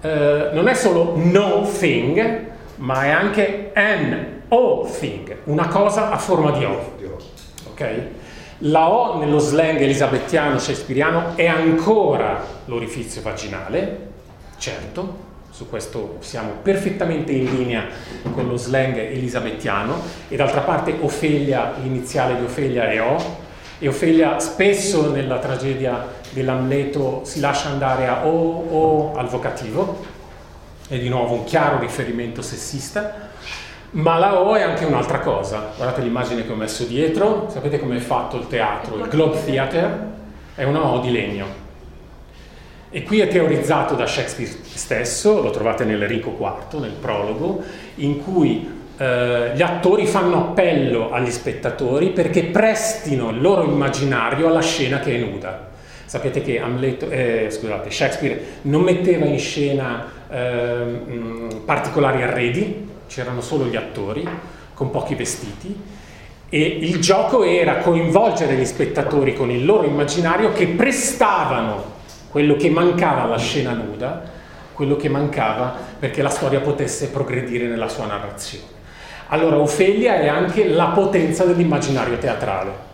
Uh, 0.00 0.54
non 0.54 0.68
è 0.68 0.74
solo 0.74 1.14
no 1.16 1.68
thing, 1.76 2.46
ma 2.76 3.04
è 3.04 3.08
anche 3.10 3.72
an 3.74 4.42
o 4.48 4.84
thing, 4.84 5.36
una 5.44 5.66
cosa 5.66 6.10
a 6.10 6.18
forma 6.18 6.52
di 6.52 6.64
O. 6.64 6.94
Ok? 7.70 8.00
La 8.58 8.90
O 8.90 9.18
nello 9.18 9.38
slang 9.38 9.80
elisabettiano 9.80 10.58
shakespeariano 10.58 11.36
è 11.36 11.46
ancora 11.46 12.42
l'orifizio 12.64 13.22
vaginale, 13.22 14.07
certo, 14.58 15.26
su 15.50 15.68
questo 15.68 16.16
siamo 16.20 16.52
perfettamente 16.62 17.32
in 17.32 17.44
linea 17.56 17.86
con 18.32 18.46
lo 18.46 18.56
slang 18.56 18.96
elisabettiano 18.96 20.00
e 20.28 20.36
d'altra 20.36 20.60
parte 20.60 20.96
Ofelia, 21.00 21.74
l'iniziale 21.82 22.36
di 22.36 22.44
Ofelia 22.44 22.90
è 22.90 23.00
O 23.02 23.16
e 23.78 23.88
Ofelia 23.88 24.38
spesso 24.38 25.10
nella 25.10 25.38
tragedia 25.38 26.06
dell'Amleto 26.30 27.22
si 27.24 27.40
lascia 27.40 27.68
andare 27.68 28.06
a 28.06 28.26
O 28.26 28.66
o 28.68 29.16
al 29.16 29.28
vocativo, 29.28 30.04
è 30.88 30.98
di 30.98 31.08
nuovo 31.08 31.34
un 31.34 31.44
chiaro 31.44 31.78
riferimento 31.78 32.42
sessista, 32.42 33.30
ma 33.90 34.18
la 34.18 34.40
O 34.40 34.54
è 34.54 34.62
anche 34.62 34.84
un'altra 34.84 35.20
cosa. 35.20 35.70
Guardate 35.76 36.02
l'immagine 36.02 36.44
che 36.44 36.52
ho 36.52 36.56
messo 36.56 36.84
dietro, 36.84 37.48
sapete 37.50 37.78
come 37.78 37.96
è 37.96 38.00
fatto 38.00 38.36
il 38.36 38.46
teatro? 38.46 38.96
Il 38.96 39.08
Globe 39.08 39.44
Theatre 39.44 39.98
è 40.54 40.64
una 40.64 40.84
O 40.84 41.00
di 41.00 41.10
legno. 41.10 41.66
E 42.90 43.02
qui 43.02 43.20
è 43.20 43.28
teorizzato 43.28 43.94
da 43.94 44.06
Shakespeare 44.06 44.50
stesso, 44.50 45.42
lo 45.42 45.50
trovate 45.50 45.84
nell'Enrico 45.84 46.34
IV, 46.40 46.80
nel 46.80 46.92
prologo, 46.92 47.62
in 47.96 48.22
cui 48.24 48.66
eh, 48.96 49.52
gli 49.54 49.60
attori 49.60 50.06
fanno 50.06 50.38
appello 50.38 51.12
agli 51.12 51.30
spettatori 51.30 52.08
perché 52.10 52.44
prestino 52.44 53.28
il 53.28 53.42
loro 53.42 53.62
immaginario 53.62 54.46
alla 54.46 54.62
scena 54.62 55.00
che 55.00 55.14
è 55.14 55.18
nuda. 55.18 55.68
Sapete 56.06 56.40
che 56.40 56.58
Amleto, 56.58 57.10
eh, 57.10 57.48
scusate, 57.50 57.90
Shakespeare 57.90 58.40
non 58.62 58.80
metteva 58.80 59.26
in 59.26 59.38
scena 59.38 60.10
eh, 60.30 60.82
mh, 60.82 61.62
particolari 61.66 62.22
arredi, 62.22 62.88
c'erano 63.06 63.42
solo 63.42 63.66
gli 63.66 63.76
attori 63.76 64.26
con 64.72 64.90
pochi 64.90 65.14
vestiti 65.14 65.78
e 66.48 66.60
il 66.60 66.98
gioco 67.00 67.44
era 67.44 67.76
coinvolgere 67.76 68.54
gli 68.54 68.64
spettatori 68.64 69.34
con 69.34 69.50
il 69.50 69.66
loro 69.66 69.86
immaginario 69.86 70.52
che 70.52 70.68
prestavano 70.68 71.96
quello 72.30 72.56
che 72.56 72.70
mancava 72.70 73.22
alla 73.22 73.38
scena 73.38 73.72
nuda, 73.72 74.22
quello 74.72 74.96
che 74.96 75.08
mancava 75.08 75.74
perché 75.98 76.22
la 76.22 76.28
storia 76.28 76.60
potesse 76.60 77.08
progredire 77.08 77.66
nella 77.66 77.88
sua 77.88 78.06
narrazione. 78.06 78.76
Allora 79.28 79.58
Ofelia 79.58 80.20
è 80.20 80.28
anche 80.28 80.66
la 80.68 80.86
potenza 80.86 81.44
dell'immaginario 81.44 82.16
teatrale. 82.18 82.86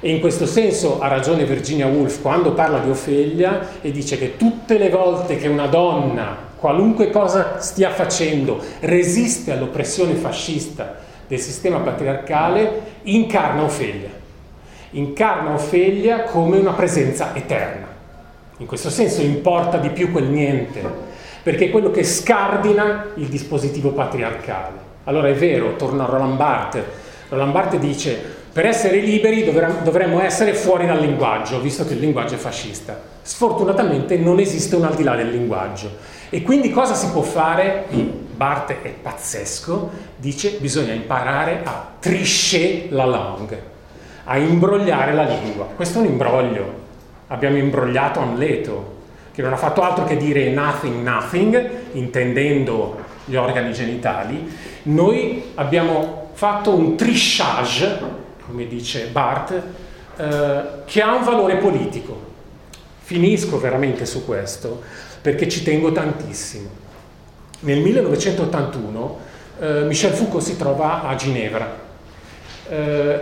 E 0.00 0.10
in 0.10 0.20
questo 0.20 0.46
senso 0.46 1.00
ha 1.00 1.08
ragione 1.08 1.44
Virginia 1.44 1.86
Woolf 1.86 2.20
quando 2.20 2.52
parla 2.52 2.78
di 2.78 2.90
Ofelia 2.90 3.80
e 3.80 3.90
dice 3.90 4.18
che 4.18 4.36
tutte 4.36 4.78
le 4.78 4.90
volte 4.90 5.36
che 5.36 5.48
una 5.48 5.66
donna, 5.66 6.36
qualunque 6.56 7.10
cosa 7.10 7.60
stia 7.60 7.90
facendo, 7.90 8.60
resiste 8.80 9.52
all'oppressione 9.52 10.14
fascista 10.14 10.96
del 11.26 11.38
sistema 11.40 11.78
patriarcale, 11.78 12.80
incarna 13.02 13.62
Ofelia. 13.62 14.10
Incarna 14.90 15.54
Ofelia 15.54 16.22
come 16.24 16.58
una 16.58 16.72
presenza 16.72 17.34
eterna. 17.34 17.87
In 18.58 18.66
questo 18.66 18.90
senso 18.90 19.22
importa 19.22 19.78
di 19.78 19.90
più 19.90 20.10
quel 20.10 20.24
niente, 20.24 20.82
perché 21.42 21.66
è 21.66 21.70
quello 21.70 21.90
che 21.90 22.04
scardina 22.04 23.06
il 23.14 23.26
dispositivo 23.26 23.90
patriarcale. 23.90 24.86
Allora 25.04 25.28
è 25.28 25.34
vero, 25.34 25.76
torna 25.76 26.04
a 26.04 26.06
Roland 26.06 26.36
Barthes. 26.36 26.82
Roland 27.28 27.52
Barthes 27.52 27.80
dice, 27.80 28.20
per 28.52 28.66
essere 28.66 28.98
liberi 28.98 29.44
dovremmo 29.44 30.20
essere 30.20 30.54
fuori 30.54 30.86
dal 30.86 30.98
linguaggio, 30.98 31.60
visto 31.60 31.86
che 31.86 31.94
il 31.94 32.00
linguaggio 32.00 32.34
è 32.34 32.38
fascista. 32.38 33.00
Sfortunatamente 33.22 34.16
non 34.16 34.40
esiste 34.40 34.74
un 34.74 34.84
al 34.84 34.96
di 34.96 35.04
là 35.04 35.14
del 35.14 35.30
linguaggio. 35.30 36.16
E 36.28 36.42
quindi 36.42 36.70
cosa 36.70 36.94
si 36.94 37.08
può 37.10 37.22
fare? 37.22 37.86
Barthes 38.34 38.78
è 38.82 38.88
pazzesco, 38.88 39.90
dice 40.16 40.56
bisogna 40.58 40.92
imparare 40.92 41.60
a 41.62 41.92
tricher 42.00 42.92
la 42.92 43.04
langue, 43.04 43.62
a 44.24 44.36
imbrogliare 44.36 45.14
la 45.14 45.24
lingua. 45.24 45.66
Questo 45.76 45.98
è 45.98 46.02
un 46.02 46.08
imbroglio. 46.08 46.86
Abbiamo 47.28 47.56
imbrogliato 47.56 48.20
Amleto, 48.20 48.96
che 49.32 49.42
non 49.42 49.52
ha 49.52 49.56
fatto 49.56 49.82
altro 49.82 50.04
che 50.04 50.16
dire 50.16 50.50
nothing, 50.50 51.02
nothing, 51.02 51.70
intendendo 51.92 52.98
gli 53.24 53.36
organi 53.36 53.72
genitali, 53.72 54.52
noi 54.84 55.52
abbiamo 55.54 56.30
fatto 56.32 56.74
un 56.74 56.96
trissage, 56.96 57.98
come 58.44 58.66
dice 58.66 59.06
Barth, 59.06 59.62
eh, 60.16 60.62
che 60.84 61.02
ha 61.02 61.14
un 61.14 61.24
valore 61.24 61.56
politico. 61.56 62.26
Finisco 63.00 63.58
veramente 63.58 64.06
su 64.06 64.24
questo 64.24 64.82
perché 65.20 65.48
ci 65.48 65.62
tengo 65.62 65.92
tantissimo. 65.92 66.68
Nel 67.60 67.80
1981 67.80 69.18
eh, 69.60 69.82
Michel 69.82 70.12
Foucault 70.12 70.44
si 70.44 70.56
trova 70.56 71.02
a 71.02 71.14
Ginevra. 71.14 71.76
Eh, 72.68 73.20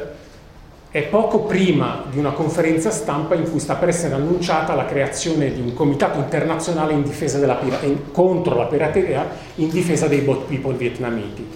è 0.91 1.03
poco 1.03 1.41
prima 1.41 2.05
di 2.11 2.19
una 2.19 2.31
conferenza 2.31 2.91
stampa 2.91 3.35
in 3.35 3.51
cui 3.51 3.59
sta 3.61 3.75
per 3.75 3.89
essere 3.89 4.15
annunciata 4.15 4.75
la 4.75 4.87
creazione 4.87 5.53
di 5.53 5.61
un 5.61 5.75
comitato 5.75 6.19
internazionale 6.19 6.93
in 6.93 7.03
pira- 7.03 7.81
in, 7.83 8.13
contro 8.13 8.57
la 8.57 8.65
pirateria 8.67 9.29
in 9.57 9.69
difesa 9.69 10.07
dei 10.07 10.21
bot 10.21 10.47
people 10.47 10.75
vietnamiti. 10.75 11.47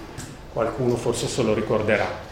Qualcuno 0.53 0.97
forse 0.97 1.27
se 1.27 1.43
lo 1.43 1.55
ricorderà. 1.55 2.29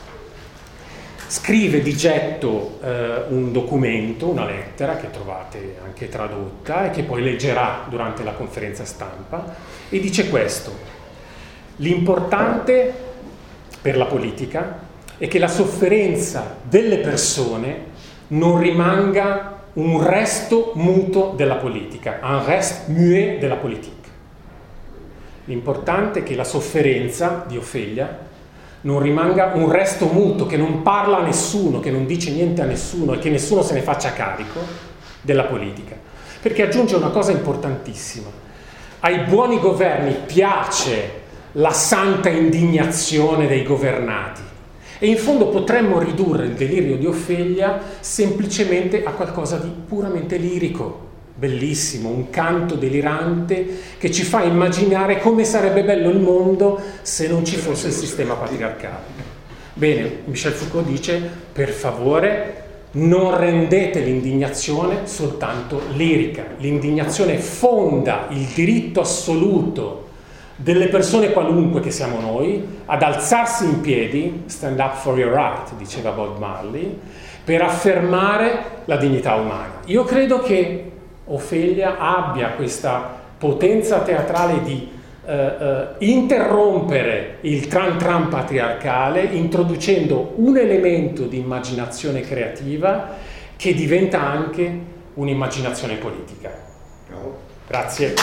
Scrive 1.29 1.83
di 1.83 1.95
getto 1.95 2.79
eh, 2.83 3.25
un 3.29 3.53
documento, 3.53 4.29
una 4.29 4.45
lettera 4.45 4.97
che 4.97 5.11
trovate 5.11 5.77
anche 5.85 6.09
tradotta 6.09 6.87
e 6.87 6.91
che 6.91 7.05
poi 7.05 7.23
leggerà 7.23 7.85
durante 7.89 8.25
la 8.25 8.33
conferenza 8.33 8.85
stampa 8.85 9.55
e 9.89 10.01
dice 10.01 10.29
questo. 10.29 10.73
L'importante 11.77 12.93
per 13.81 13.97
la 13.97 14.07
politica 14.07 14.87
è 15.19 15.27
che 15.27 15.39
la 15.41 15.49
sofferenza 15.49 16.57
delle 16.63 16.99
persone 16.99 17.87
non 18.29 18.59
rimanga 18.59 19.63
un 19.75 20.03
resto 20.03 20.73
muto 20.75 21.33
della 21.37 21.57
politica, 21.57 22.21
un 22.23 22.45
reste 22.45 22.91
muet 22.93 23.39
della 23.39 23.57
politica. 23.57 23.97
L'importante 25.45 26.21
è 26.21 26.23
che 26.23 26.37
la 26.37 26.45
sofferenza 26.45 27.45
di 27.49 27.57
Ofelia 27.57 28.27
non 28.83 29.01
rimanga 29.01 29.53
un 29.55 29.71
resto 29.71 30.07
muto, 30.07 30.47
che 30.47 30.57
non 30.57 30.83
parla 30.83 31.19
a 31.19 31.23
nessuno, 31.23 31.81
che 31.81 31.91
non 31.91 32.07
dice 32.07 32.31
niente 32.31 32.63
a 32.63 32.67
nessuno 32.67 33.15
e 33.15 33.19
che 33.19 33.31
nessuno 33.31 33.63
se 33.63 33.75
ne 33.75 33.83
faccia 33.83 34.13
carico 34.13 34.61
della 35.21 35.45
politica. 35.45 35.97
Perché 36.41 36.63
aggiunge 36.63 36.95
una 36.95 37.09
cosa 37.09 37.33
importantissima. 37.33 38.29
Ai 39.01 39.25
buoni 39.25 39.59
governi 39.59 40.17
piace 40.27 41.27
la 41.53 41.73
santa 41.73 42.29
indignazione 42.29 43.49
dei 43.49 43.65
governati 43.65 44.43
e 44.99 45.07
in 45.09 45.17
fondo 45.17 45.49
potremmo 45.49 45.99
ridurre 45.99 46.47
il 46.47 46.53
delirio 46.53 46.97
di 46.97 47.07
Ofelia 47.07 47.81
semplicemente 48.01 49.05
a 49.05 49.13
qualcosa 49.13 49.57
di 49.57 49.71
puramente 49.87 50.37
lirico. 50.37 51.07
bellissimo, 51.39 52.09
un 52.09 52.31
canto 52.31 52.75
delirante 52.75 53.79
che 53.97 54.11
ci 54.11 54.25
fa 54.25 54.43
immaginare 54.43 55.21
come 55.21 55.45
sarebbe 55.45 55.85
bello 55.85 56.11
il 56.11 56.19
mondo 56.19 56.81
se 57.03 57.29
non 57.29 57.45
ci 57.45 57.55
fosse 57.55 57.87
il 57.87 57.93
sistema 57.93 58.35
patriarcale. 58.35 59.37
Bene, 59.75 60.23
Michel 60.25 60.51
Foucault 60.51 60.89
dice, 60.89 61.21
per 61.53 61.69
favore, 61.69 62.65
non 62.93 63.39
rendete 63.39 64.01
l'indignazione 64.01 65.07
soltanto 65.07 65.83
lirica. 65.93 66.45
L'indignazione 66.59 67.39
fonda 67.39 68.27
il 68.31 68.45
diritto 68.53 69.01
assoluto 69.01 70.08
delle 70.61 70.89
persone 70.89 71.31
qualunque 71.31 71.81
che 71.81 71.93
siamo 71.93 72.19
noi 72.19 72.81
ad 72.87 73.01
alzarsi 73.03 73.65
in 73.65 73.81
piedi, 73.81 74.43
stand 74.47 74.81
up 74.81 74.97
for 74.97 75.17
your 75.17 75.33
right, 75.33 75.73
diceva 75.77 76.11
Bob 76.11 76.37
Marley, 76.39 76.99
per 77.45 77.63
affermare 77.63 78.83
la 78.87 78.97
dignità 78.97 79.37
umana. 79.37 79.81
Io 79.85 80.03
credo 80.03 80.41
che 80.41 80.91
Ofelia 81.27 81.97
abbia 81.99 82.51
questa 82.51 83.21
potenza 83.39 84.01
teatrale 84.01 84.63
di 84.63 84.91
eh, 85.25 85.33
eh, 85.33 85.87
interrompere 85.99 87.37
il 87.43 87.69
tran 87.69 87.97
tran 87.97 88.29
patriarcale 88.29 89.23
introducendo 89.23 90.33
un 90.37 90.57
elemento 90.57 91.27
di 91.27 91.39
immaginazione 91.39 92.23
creativa 92.23 93.11
che 93.55 93.75
diventa 93.75 94.21
anche 94.21 94.81
un'immaginazione 95.15 95.95
politica. 95.95 96.51
Grazie. 97.69 98.15